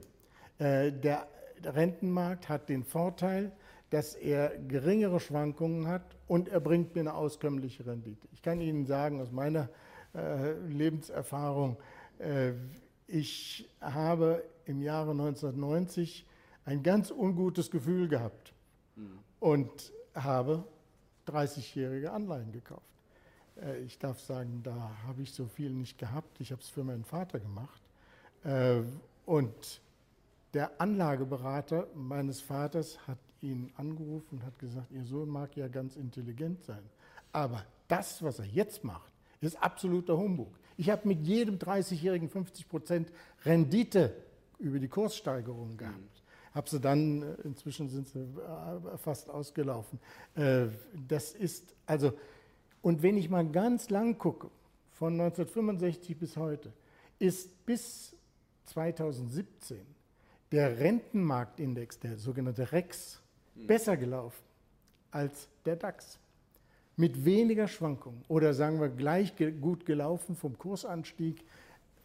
Äh, 0.59 0.91
der 0.91 1.27
Rentenmarkt 1.63 2.49
hat 2.49 2.69
den 2.69 2.83
Vorteil, 2.83 3.51
dass 3.89 4.15
er 4.15 4.57
geringere 4.57 5.19
Schwankungen 5.19 5.87
hat 5.87 6.15
und 6.27 6.49
er 6.49 6.59
bringt 6.59 6.95
mir 6.95 7.01
eine 7.01 7.13
auskömmliche 7.13 7.85
Rendite. 7.85 8.27
Ich 8.33 8.41
kann 8.41 8.59
Ihnen 8.59 8.85
sagen 8.85 9.21
aus 9.21 9.31
meiner 9.31 9.69
äh, 10.13 10.53
Lebenserfahrung, 10.67 11.77
äh, 12.19 12.51
ich 13.07 13.69
habe 13.79 14.43
im 14.65 14.81
Jahre 14.81 15.11
1990 15.11 16.25
ein 16.65 16.83
ganz 16.83 17.09
ungutes 17.11 17.71
Gefühl 17.71 18.09
gehabt 18.09 18.53
mhm. 18.97 19.19
und 19.39 19.93
habe 20.13 20.65
30-jährige 21.27 22.11
Anleihen 22.11 22.51
gekauft. 22.51 22.83
Äh, 23.61 23.79
ich 23.79 23.97
darf 23.97 24.19
sagen, 24.19 24.61
da 24.63 24.91
habe 25.05 25.21
ich 25.21 25.31
so 25.31 25.45
viel 25.45 25.71
nicht 25.71 25.97
gehabt. 25.97 26.41
Ich 26.41 26.51
habe 26.51 26.61
es 26.61 26.69
für 26.69 26.83
meinen 26.83 27.05
Vater 27.05 27.39
gemacht. 27.39 27.81
Äh, 28.43 28.81
und 29.25 29.81
der 30.53 30.79
Anlageberater 30.79 31.87
meines 31.93 32.41
Vaters 32.41 32.97
hat 33.07 33.17
ihn 33.41 33.71
angerufen 33.75 34.39
und 34.39 34.45
hat 34.45 34.57
gesagt, 34.59 34.91
Ihr 34.91 35.05
Sohn 35.05 35.29
mag 35.29 35.55
ja 35.55 35.67
ganz 35.67 35.95
intelligent 35.95 36.63
sein. 36.63 36.83
Aber 37.31 37.65
das, 37.87 38.21
was 38.23 38.39
er 38.39 38.45
jetzt 38.45 38.83
macht, 38.83 39.11
ist 39.41 39.61
absoluter 39.61 40.17
Humbug. 40.17 40.57
Ich 40.77 40.89
habe 40.89 41.07
mit 41.07 41.25
jedem 41.25 41.57
30-Jährigen 41.57 42.29
50 42.29 42.67
Prozent 42.67 43.11
Rendite 43.45 44.13
über 44.59 44.79
die 44.79 44.87
Kurssteigerung 44.87 45.77
gehabt. 45.77 45.97
Mhm. 45.97 46.55
Habe 46.55 46.69
sie 46.69 46.79
dann, 46.79 47.35
inzwischen 47.43 47.87
sind 47.89 48.07
sie 48.07 48.27
fast 48.97 49.29
ausgelaufen. 49.29 49.99
Das 51.07 51.33
ist, 51.33 51.75
also 51.85 52.13
Und 52.81 53.03
wenn 53.03 53.17
ich 53.17 53.29
mal 53.29 53.45
ganz 53.45 53.89
lang 53.89 54.17
gucke, 54.17 54.49
von 54.93 55.13
1965 55.13 56.17
bis 56.17 56.37
heute, 56.37 56.71
ist 57.19 57.65
bis 57.65 58.15
2017 58.65 59.79
der 60.51 60.79
Rentenmarktindex, 60.79 61.99
der 61.99 62.17
sogenannte 62.17 62.71
REX, 62.71 63.21
besser 63.65 63.97
gelaufen 63.97 64.43
als 65.11 65.47
der 65.65 65.75
DAX. 65.75 66.19
Mit 66.95 67.25
weniger 67.25 67.67
Schwankungen 67.67 68.23
oder 68.27 68.53
sagen 68.53 68.81
wir 68.81 68.89
gleich 68.89 69.33
gut 69.61 69.85
gelaufen 69.85 70.35
vom 70.35 70.57
Kursanstieg 70.57 71.43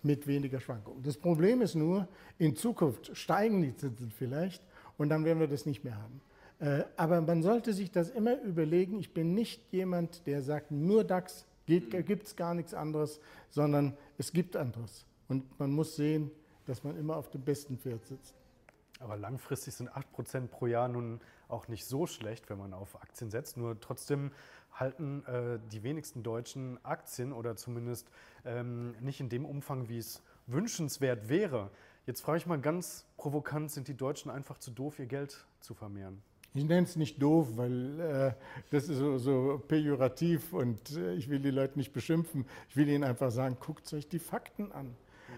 mit 0.02 0.26
weniger 0.26 0.60
Schwankungen. 0.60 1.02
Das 1.02 1.16
Problem 1.16 1.62
ist 1.62 1.74
nur, 1.74 2.08
in 2.38 2.56
Zukunft 2.56 3.16
steigen 3.16 3.62
die 3.62 3.74
Zinsen 3.74 4.10
vielleicht 4.10 4.62
und 4.98 5.08
dann 5.08 5.24
werden 5.24 5.40
wir 5.40 5.46
das 5.46 5.64
nicht 5.64 5.84
mehr 5.84 5.96
haben. 5.96 6.20
Äh, 6.58 6.84
aber 6.96 7.20
man 7.20 7.42
sollte 7.42 7.72
sich 7.72 7.90
das 7.90 8.10
immer 8.10 8.40
überlegen. 8.42 8.98
Ich 9.00 9.14
bin 9.14 9.34
nicht 9.34 9.62
jemand, 9.72 10.26
der 10.26 10.42
sagt, 10.42 10.70
nur 10.70 11.04
DAX 11.04 11.46
gibt 11.66 12.26
es 12.26 12.36
gar 12.36 12.54
nichts 12.54 12.74
anderes, 12.74 13.20
sondern 13.50 13.96
es 14.18 14.32
gibt 14.32 14.56
anderes. 14.56 15.06
Und 15.28 15.58
man 15.58 15.70
muss 15.70 15.96
sehen, 15.96 16.30
dass 16.66 16.84
man 16.84 16.98
immer 16.98 17.16
auf 17.16 17.30
dem 17.30 17.42
besten 17.42 17.78
Pferd 17.78 18.04
sitzt. 18.06 18.34
Aber 19.02 19.16
langfristig 19.16 19.74
sind 19.74 19.90
8% 19.90 20.46
pro 20.48 20.66
Jahr 20.66 20.88
nun 20.88 21.20
auch 21.48 21.68
nicht 21.68 21.84
so 21.84 22.06
schlecht, 22.06 22.48
wenn 22.48 22.58
man 22.58 22.72
auf 22.72 23.02
Aktien 23.02 23.30
setzt. 23.30 23.56
Nur 23.56 23.78
trotzdem 23.80 24.30
halten 24.72 25.24
äh, 25.26 25.58
die 25.70 25.82
wenigsten 25.82 26.22
Deutschen 26.22 26.82
Aktien 26.84 27.32
oder 27.32 27.56
zumindest 27.56 28.08
ähm, 28.44 28.94
nicht 29.00 29.20
in 29.20 29.28
dem 29.28 29.44
Umfang, 29.44 29.88
wie 29.88 29.98
es 29.98 30.22
wünschenswert 30.46 31.28
wäre. 31.28 31.70
Jetzt 32.06 32.22
frage 32.22 32.38
ich 32.38 32.46
mal 32.46 32.60
ganz 32.60 33.06
provokant, 33.16 33.70
sind 33.70 33.88
die 33.88 33.96
Deutschen 33.96 34.30
einfach 34.30 34.58
zu 34.58 34.70
doof, 34.70 34.98
ihr 34.98 35.06
Geld 35.06 35.46
zu 35.60 35.74
vermehren? 35.74 36.22
Ich 36.54 36.64
nenne 36.64 36.86
es 36.86 36.96
nicht 36.96 37.22
doof, 37.22 37.48
weil 37.56 38.00
äh, 38.00 38.32
das 38.70 38.88
ist 38.88 38.98
so, 38.98 39.16
so 39.18 39.62
pejorativ 39.66 40.52
und 40.52 40.96
äh, 40.96 41.14
ich 41.14 41.30
will 41.30 41.38
die 41.38 41.50
Leute 41.50 41.78
nicht 41.78 41.92
beschimpfen. 41.92 42.44
Ich 42.68 42.76
will 42.76 42.88
ihnen 42.88 43.04
einfach 43.04 43.30
sagen, 43.30 43.56
guckt 43.58 43.92
euch 43.94 44.08
die 44.08 44.18
Fakten 44.18 44.70
an. 44.72 44.94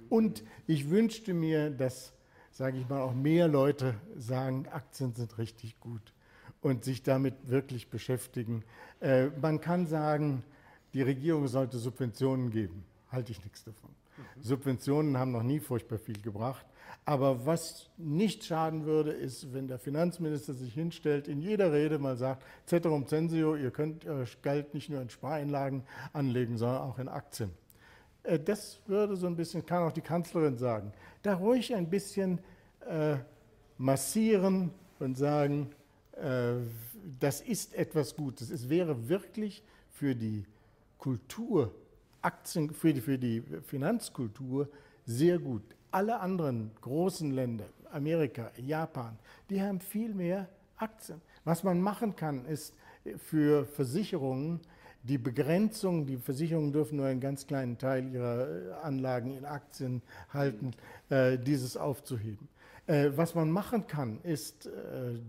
Und 0.08 0.42
ich 0.66 0.90
wünschte 0.90 1.32
mir, 1.32 1.70
dass, 1.70 2.12
sage 2.54 2.78
ich 2.78 2.88
mal, 2.88 3.02
auch 3.02 3.14
mehr 3.14 3.48
Leute 3.48 3.96
sagen, 4.16 4.66
Aktien 4.68 5.12
sind 5.12 5.38
richtig 5.38 5.78
gut 5.80 6.14
und 6.62 6.84
sich 6.84 7.02
damit 7.02 7.34
wirklich 7.50 7.90
beschäftigen. 7.90 8.62
Äh, 9.00 9.26
man 9.42 9.60
kann 9.60 9.86
sagen, 9.86 10.44
die 10.94 11.02
Regierung 11.02 11.48
sollte 11.48 11.78
Subventionen 11.78 12.50
geben. 12.50 12.84
Halte 13.10 13.32
ich 13.32 13.42
nichts 13.42 13.64
davon. 13.64 13.90
Mhm. 13.90 14.42
Subventionen 14.42 15.18
haben 15.18 15.32
noch 15.32 15.42
nie 15.42 15.58
furchtbar 15.58 15.98
viel 15.98 16.20
gebracht. 16.22 16.64
Aber 17.04 17.44
was 17.44 17.90
nicht 17.98 18.44
schaden 18.44 18.86
würde, 18.86 19.10
ist, 19.10 19.52
wenn 19.52 19.66
der 19.66 19.80
Finanzminister 19.80 20.54
sich 20.54 20.72
hinstellt, 20.72 21.26
in 21.26 21.40
jeder 21.40 21.72
Rede 21.72 21.98
mal 21.98 22.16
sagt, 22.16 22.44
Ceterum 22.66 23.06
censio, 23.08 23.56
ihr 23.56 23.72
könnt 23.72 24.06
euer 24.06 24.26
Geld 24.42 24.74
nicht 24.74 24.88
nur 24.90 25.02
in 25.02 25.10
Spareinlagen 25.10 25.82
anlegen, 26.12 26.56
sondern 26.56 26.82
auch 26.82 26.98
in 27.00 27.08
Aktien. 27.08 27.50
Äh, 28.24 28.38
das 28.38 28.80
würde 28.86 29.16
so 29.16 29.26
ein 29.26 29.36
bisschen, 29.36 29.64
kann 29.64 29.84
auch 29.84 29.92
die 29.92 30.00
Kanzlerin 30.00 30.58
sagen, 30.58 30.92
da 31.22 31.34
ruhig 31.34 31.74
ein 31.74 31.88
bisschen 31.88 32.40
äh, 32.88 33.16
massieren 33.78 34.70
und 34.98 35.16
sagen, 35.16 35.70
äh, 36.12 36.54
das 37.20 37.40
ist 37.40 37.74
etwas 37.74 38.16
Gutes. 38.16 38.50
Es 38.50 38.68
wäre 38.68 39.08
wirklich 39.08 39.62
für 39.90 40.14
die 40.14 40.44
Kultur, 40.98 41.72
Aktien, 42.22 42.72
für 42.72 42.92
die, 42.92 43.00
für 43.00 43.18
die 43.18 43.42
Finanzkultur 43.62 44.68
sehr 45.06 45.38
gut 45.38 45.62
alle 45.94 46.18
anderen 46.18 46.72
großen 46.80 47.30
Länder, 47.30 47.66
Amerika, 47.92 48.50
Japan, 48.56 49.16
die 49.48 49.62
haben 49.62 49.78
viel 49.78 50.12
mehr 50.12 50.48
Aktien. 50.76 51.22
Was 51.44 51.62
man 51.62 51.80
machen 51.80 52.16
kann, 52.16 52.44
ist 52.46 52.74
für 53.16 53.64
Versicherungen 53.64 54.60
die 55.04 55.18
Begrenzung, 55.18 56.06
die 56.06 56.16
Versicherungen 56.16 56.72
dürfen 56.72 56.96
nur 56.96 57.06
einen 57.06 57.20
ganz 57.20 57.46
kleinen 57.46 57.76
Teil 57.76 58.08
ihrer 58.10 58.48
äh, 58.48 58.72
Anlagen 58.82 59.36
in 59.36 59.44
Aktien 59.44 60.02
halten, 60.32 60.72
äh, 61.10 61.38
dieses 61.38 61.76
aufzuheben. 61.76 62.48
Äh, 62.86 63.10
was 63.14 63.34
man 63.34 63.50
machen 63.50 63.86
kann, 63.86 64.18
ist, 64.22 64.66
äh, 64.66 64.70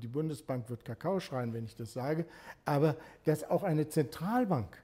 die 0.02 0.08
Bundesbank 0.08 0.70
wird 0.70 0.86
Kakao 0.86 1.20
schreien, 1.20 1.54
wenn 1.54 1.66
ich 1.66 1.76
das 1.76 1.92
sage, 1.92 2.26
aber 2.64 2.96
dass 3.26 3.50
auch 3.50 3.64
eine 3.64 3.88
Zentralbank 3.90 4.82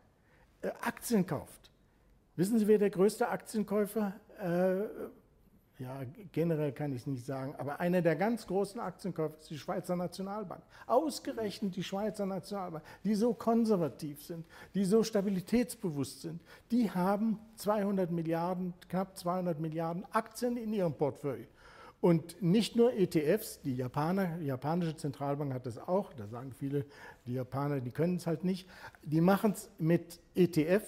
äh, 0.62 0.68
Aktien 0.82 1.26
kauft. 1.26 1.72
Wissen 2.36 2.60
Sie, 2.60 2.68
wer 2.68 2.78
der 2.78 2.90
größte 2.90 3.30
Aktienkäufer 3.30 4.14
äh, 4.42 5.21
ja, 5.82 6.02
generell 6.32 6.72
kann 6.72 6.92
ich 6.92 7.02
es 7.02 7.08
nicht 7.08 7.26
sagen, 7.26 7.56
aber 7.58 7.80
einer 7.80 8.02
der 8.02 8.16
ganz 8.16 8.46
großen 8.46 8.80
Aktienkäufer 8.80 9.36
ist 9.40 9.50
die 9.50 9.58
Schweizer 9.58 9.96
Nationalbank. 9.96 10.62
Ausgerechnet 10.86 11.76
die 11.76 11.84
Schweizer 11.84 12.26
Nationalbank, 12.26 12.84
die 13.04 13.16
so 13.16 13.34
konservativ 13.34 14.24
sind, 14.24 14.46
die 14.76 14.86
so 14.86 15.04
stabilitätsbewusst 15.04 16.22
sind, 16.22 16.42
die 16.70 16.92
haben 16.92 17.40
200 17.56 18.12
Milliarden, 18.12 18.76
knapp 18.90 19.18
200 19.18 19.60
Milliarden 19.60 20.06
Aktien 20.12 20.56
in 20.56 20.72
ihrem 20.72 20.94
Portfolio. 20.94 21.48
Und 22.00 22.42
nicht 22.42 22.76
nur 22.76 22.94
ETFs, 22.94 23.62
die 23.62 23.76
Japaner, 23.76 24.38
die 24.38 24.46
japanische 24.46 24.96
Zentralbank 24.96 25.54
hat 25.54 25.66
das 25.66 25.78
auch, 25.78 26.14
da 26.14 26.28
sagen 26.28 26.52
viele, 26.52 26.86
die 27.26 27.34
Japaner, 27.34 27.80
die 27.80 27.92
können 27.92 28.18
es 28.18 28.28
halt 28.28 28.44
nicht, 28.44 28.68
die 29.04 29.22
machen 29.22 29.52
es 29.52 29.70
mit 29.80 30.20
ETF, 30.36 30.84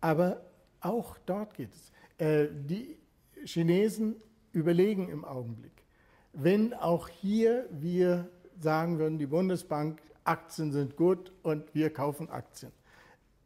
aber 0.00 0.40
auch 0.80 1.16
dort 1.26 1.54
geht 1.54 1.72
es. 1.74 1.92
Äh, 2.18 2.48
die 2.52 2.98
Chinesen 3.44 4.16
überlegen 4.52 5.08
im 5.08 5.24
Augenblick. 5.24 5.84
Wenn 6.32 6.74
auch 6.74 7.08
hier 7.08 7.66
wir 7.70 8.28
sagen 8.60 8.98
würden, 8.98 9.18
die 9.18 9.26
Bundesbank, 9.26 10.00
Aktien 10.24 10.72
sind 10.72 10.96
gut 10.96 11.32
und 11.42 11.74
wir 11.74 11.92
kaufen 11.92 12.30
Aktien. 12.30 12.72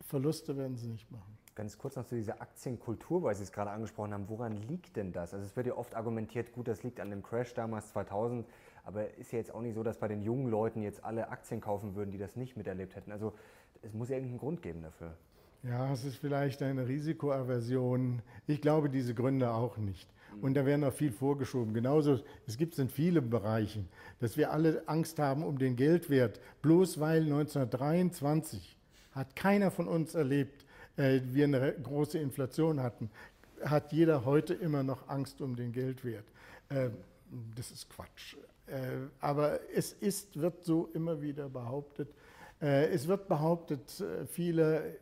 Verluste 0.00 0.56
werden 0.56 0.76
sie 0.76 0.88
nicht 0.88 1.10
machen. 1.10 1.38
Ganz 1.54 1.76
kurz 1.76 1.96
noch 1.96 2.06
zu 2.06 2.14
dieser 2.14 2.40
Aktienkultur, 2.40 3.24
weil 3.24 3.34
Sie 3.34 3.42
es 3.42 3.50
gerade 3.50 3.70
angesprochen 3.72 4.14
haben. 4.14 4.28
Woran 4.28 4.52
liegt 4.52 4.96
denn 4.96 5.12
das? 5.12 5.34
Also 5.34 5.44
es 5.44 5.56
wird 5.56 5.66
ja 5.66 5.74
oft 5.76 5.94
argumentiert, 5.96 6.52
gut, 6.52 6.68
das 6.68 6.84
liegt 6.84 7.00
an 7.00 7.10
dem 7.10 7.22
Crash 7.22 7.52
damals 7.52 7.88
2000, 7.88 8.46
aber 8.84 9.12
ist 9.16 9.32
ja 9.32 9.38
jetzt 9.38 9.52
auch 9.52 9.60
nicht 9.60 9.74
so, 9.74 9.82
dass 9.82 9.98
bei 9.98 10.06
den 10.06 10.22
jungen 10.22 10.48
Leuten 10.48 10.82
jetzt 10.82 11.04
alle 11.04 11.28
Aktien 11.30 11.60
kaufen 11.60 11.96
würden, 11.96 12.12
die 12.12 12.18
das 12.18 12.36
nicht 12.36 12.56
miterlebt 12.56 12.94
hätten. 12.94 13.10
Also 13.10 13.34
es 13.82 13.92
muss 13.92 14.08
ja 14.08 14.14
irgendeinen 14.14 14.38
Grund 14.38 14.62
geben 14.62 14.82
dafür. 14.82 15.16
Ja, 15.64 15.92
es 15.92 16.04
ist 16.04 16.16
vielleicht 16.16 16.62
eine 16.62 16.86
Risikoaversion. 16.86 18.22
Ich 18.46 18.60
glaube 18.60 18.88
diese 18.88 19.12
Gründe 19.14 19.50
auch 19.50 19.76
nicht. 19.76 20.08
Und 20.40 20.54
da 20.54 20.64
werden 20.64 20.82
noch 20.82 20.92
viel 20.92 21.10
vorgeschoben. 21.10 21.74
Genauso, 21.74 22.20
es 22.46 22.56
gibt 22.56 22.74
es 22.74 22.78
in 22.78 22.88
vielen 22.88 23.28
Bereichen, 23.28 23.88
dass 24.20 24.36
wir 24.36 24.52
alle 24.52 24.86
Angst 24.86 25.18
haben 25.18 25.42
um 25.42 25.58
den 25.58 25.74
Geldwert. 25.74 26.40
Bloß 26.62 27.00
weil 27.00 27.22
1923 27.22 28.76
hat 29.12 29.34
keiner 29.34 29.72
von 29.72 29.88
uns 29.88 30.14
erlebt, 30.14 30.64
äh, 30.96 31.20
wir 31.24 31.44
eine 31.44 31.74
große 31.82 32.18
Inflation 32.18 32.80
hatten, 32.80 33.10
hat 33.64 33.92
jeder 33.92 34.24
heute 34.24 34.54
immer 34.54 34.84
noch 34.84 35.08
Angst 35.08 35.40
um 35.40 35.56
den 35.56 35.72
Geldwert. 35.72 36.26
Äh, 36.68 36.90
das 37.56 37.72
ist 37.72 37.90
Quatsch. 37.90 38.36
Äh, 38.66 39.08
aber 39.20 39.58
es 39.74 39.92
ist, 39.92 40.40
wird 40.40 40.64
so 40.64 40.88
immer 40.94 41.20
wieder 41.20 41.48
behauptet. 41.48 42.14
Äh, 42.60 42.90
es 42.90 43.08
wird 43.08 43.26
behauptet, 43.26 44.00
äh, 44.00 44.24
viele 44.26 44.98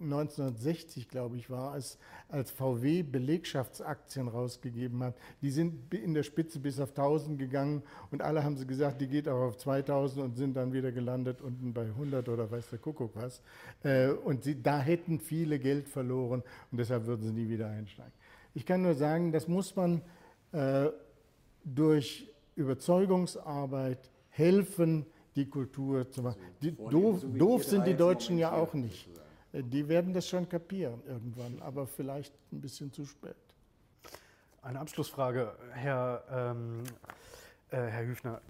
1960, 0.00 1.08
glaube 1.08 1.36
ich, 1.36 1.50
war 1.50 1.76
es, 1.76 1.98
als 2.28 2.50
VW 2.50 3.02
Belegschaftsaktien 3.02 4.28
rausgegeben 4.28 5.02
hat. 5.02 5.14
Die 5.42 5.50
sind 5.50 5.92
in 5.94 6.14
der 6.14 6.22
Spitze 6.22 6.58
bis 6.58 6.80
auf 6.80 6.90
1000 6.90 7.38
gegangen 7.38 7.82
und 8.10 8.22
alle 8.22 8.44
haben 8.44 8.56
sie 8.56 8.66
gesagt, 8.66 9.00
die 9.00 9.08
geht 9.08 9.28
auch 9.28 9.40
auf 9.40 9.56
2000 9.56 10.24
und 10.24 10.36
sind 10.36 10.54
dann 10.54 10.72
wieder 10.72 10.92
gelandet 10.92 11.40
unten 11.40 11.72
bei 11.72 11.82
100 11.82 12.28
oder 12.28 12.50
weiß 12.50 12.70
der 12.70 12.78
Kuckuck 12.78 13.12
was. 13.14 13.40
Äh, 13.82 14.08
und 14.08 14.44
sie, 14.44 14.60
da 14.62 14.80
hätten 14.80 15.20
viele 15.20 15.58
Geld 15.58 15.88
verloren 15.88 16.42
und 16.70 16.78
deshalb 16.78 17.06
würden 17.06 17.22
sie 17.22 17.32
nie 17.32 17.48
wieder 17.48 17.68
einsteigen. 17.68 18.12
Ich 18.54 18.66
kann 18.66 18.82
nur 18.82 18.94
sagen, 18.94 19.32
das 19.32 19.48
muss 19.48 19.74
man 19.74 20.02
äh, 20.52 20.90
durch 21.64 22.28
Überzeugungsarbeit 22.56 24.10
helfen, 24.28 25.06
die 25.34 25.46
Kultur 25.48 26.10
zu 26.10 26.22
machen. 26.22 26.38
Die, 26.62 26.72
doof, 26.72 27.24
doof 27.36 27.64
sind 27.64 27.86
die 27.86 27.94
Deutschen 27.94 28.38
ja 28.38 28.52
auch 28.52 28.74
nicht. 28.74 29.08
Die 29.62 29.88
werden 29.88 30.12
das 30.12 30.28
schon 30.28 30.48
kapieren 30.48 31.00
irgendwann, 31.06 31.62
aber 31.62 31.86
vielleicht 31.86 32.34
ein 32.52 32.60
bisschen 32.60 32.92
zu 32.92 33.06
spät. 33.06 33.36
Eine 34.62 34.80
Abschlussfrage, 34.80 35.56
Herr, 35.72 36.24
ähm, 36.28 36.82
äh, 37.70 37.76
Herr 37.76 38.04
Hüfner. 38.04 38.40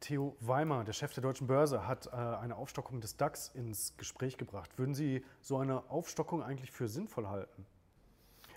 Theo 0.00 0.36
Weimer, 0.40 0.84
der 0.84 0.92
Chef 0.92 1.12
der 1.12 1.22
Deutschen 1.22 1.48
Börse, 1.48 1.86
hat 1.86 2.06
äh, 2.06 2.10
eine 2.12 2.56
Aufstockung 2.56 3.00
des 3.00 3.16
DAX 3.16 3.50
ins 3.54 3.96
Gespräch 3.96 4.38
gebracht. 4.38 4.78
Würden 4.78 4.94
Sie 4.94 5.24
so 5.40 5.58
eine 5.58 5.90
Aufstockung 5.90 6.42
eigentlich 6.42 6.70
für 6.70 6.88
sinnvoll 6.88 7.26
halten? 7.26 7.66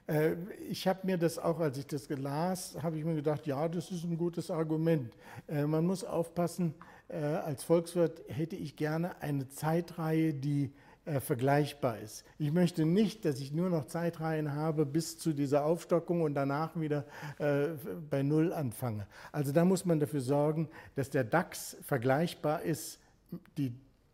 Äh, 0.08 0.36
ich 0.70 0.88
habe 0.88 1.00
mir 1.04 1.18
das 1.18 1.40
auch, 1.40 1.60
als 1.60 1.78
ich 1.78 1.88
das 1.88 2.08
las, 2.10 2.78
habe 2.82 2.98
ich 2.98 3.04
mir 3.04 3.16
gedacht, 3.16 3.48
ja, 3.48 3.68
das 3.68 3.92
ist 3.92 4.04
ein 4.04 4.18
gutes 4.18 4.52
Argument. 4.52 5.12
Äh, 5.48 5.66
man 5.66 5.86
muss 5.86 6.04
aufpassen, 6.04 6.76
äh, 7.08 7.18
als 7.18 7.64
Volkswirt 7.64 8.22
hätte 8.28 8.56
ich 8.56 8.76
gerne 8.76 9.22
eine 9.22 9.50
Zeitreihe, 9.50 10.34
die 10.34 10.72
äh, 11.06 11.20
vergleichbar 11.20 11.98
ist. 12.00 12.24
Ich 12.38 12.52
möchte 12.52 12.86
nicht, 12.86 13.26
dass 13.26 13.40
ich 13.40 13.52
nur 13.52 13.70
noch 13.70 13.86
Zeitreihen 13.86 14.54
habe 14.54 14.86
bis 14.86 15.18
zu 15.18 15.34
dieser 15.34 15.66
Aufstockung 15.66 16.22
und 16.22 16.36
danach 16.36 16.80
wieder 16.80 17.06
äh, 17.40 17.70
bei 18.10 18.22
Null 18.22 18.54
anfange. 18.54 19.08
Also 19.32 19.52
da 19.52 19.66
muss 19.66 19.84
man 19.84 20.00
dafür 20.00 20.22
sorgen, 20.22 20.70
dass 20.96 21.10
der 21.10 21.24
DAX 21.24 21.76
vergleichbar 21.82 22.62
ist, 22.62 23.00
die 23.58 23.74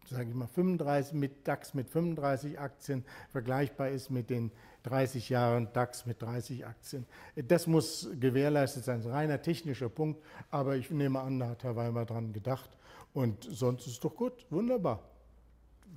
sage 0.10 0.30
ich 0.30 0.36
mal, 0.36 0.48
35 0.48 1.14
mit 1.14 1.48
DAX 1.48 1.74
mit 1.74 1.90
35 1.90 2.60
Aktien 2.60 3.04
vergleichbar 3.32 3.90
ist 3.90 4.10
mit 4.10 4.30
den 4.30 4.52
30 4.84 5.28
Jahren 5.28 5.68
DAX 5.74 6.06
mit 6.06 6.22
30 6.22 6.66
Aktien. 6.66 7.06
Das 7.36 7.68
muss 7.68 8.10
gewährleistet 8.20 8.86
sein, 8.86 9.00
das 9.00 9.06
ist 9.06 9.12
ein 9.12 9.18
reiner 9.18 9.42
technischer 9.42 9.90
Punkt, 9.90 10.24
aber 10.50 10.78
ich 10.78 10.90
nehme 10.90 11.20
an, 11.20 11.40
da 11.40 11.50
hat 11.50 11.64
Herr 11.64 11.76
Weimar 11.76 12.06
dran 12.06 12.32
gedacht 12.32 12.70
und 13.14 13.44
sonst 13.44 13.88
ist 13.88 14.04
doch 14.04 14.16
gut, 14.16 14.46
wunderbar. 14.50 15.04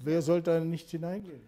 Wer 0.03 0.22
sollte 0.22 0.51
da 0.51 0.61
nicht 0.61 0.90
hineingehen? 0.90 1.42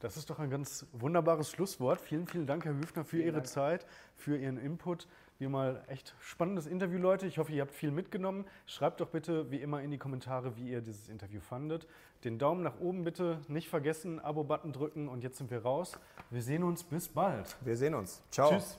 Das 0.00 0.16
ist 0.16 0.30
doch 0.30 0.38
ein 0.38 0.48
ganz 0.48 0.86
wunderbares 0.92 1.50
Schlusswort. 1.50 2.00
Vielen, 2.00 2.26
vielen 2.26 2.46
Dank, 2.46 2.64
Herr 2.64 2.74
Hüfner, 2.74 3.04
für 3.04 3.20
Ihre 3.20 3.42
Zeit, 3.42 3.84
für 4.16 4.36
Ihren 4.36 4.56
Input. 4.56 5.08
Wie 5.40 5.46
mal 5.46 5.84
echt 5.86 6.14
spannendes 6.20 6.66
Interview, 6.66 6.98
Leute. 6.98 7.26
Ich 7.26 7.38
hoffe, 7.38 7.52
ihr 7.52 7.62
habt 7.62 7.72
viel 7.72 7.92
mitgenommen. 7.92 8.44
Schreibt 8.66 9.00
doch 9.00 9.08
bitte 9.08 9.50
wie 9.52 9.58
immer 9.58 9.82
in 9.82 9.90
die 9.92 9.98
Kommentare, 9.98 10.56
wie 10.56 10.70
ihr 10.70 10.80
dieses 10.80 11.08
Interview 11.08 11.40
fandet. 11.40 11.86
Den 12.24 12.40
Daumen 12.40 12.62
nach 12.62 12.80
oben 12.80 13.04
bitte 13.04 13.40
nicht 13.46 13.68
vergessen, 13.68 14.18
Abo-Button 14.18 14.72
drücken 14.72 15.08
und 15.08 15.22
jetzt 15.22 15.38
sind 15.38 15.52
wir 15.52 15.62
raus. 15.62 15.96
Wir 16.30 16.42
sehen 16.42 16.64
uns 16.64 16.82
bis 16.82 17.08
bald. 17.08 17.56
Wir 17.60 17.76
sehen 17.76 17.94
uns. 17.94 18.20
Ciao. 18.32 18.50
Tschüss. 18.50 18.78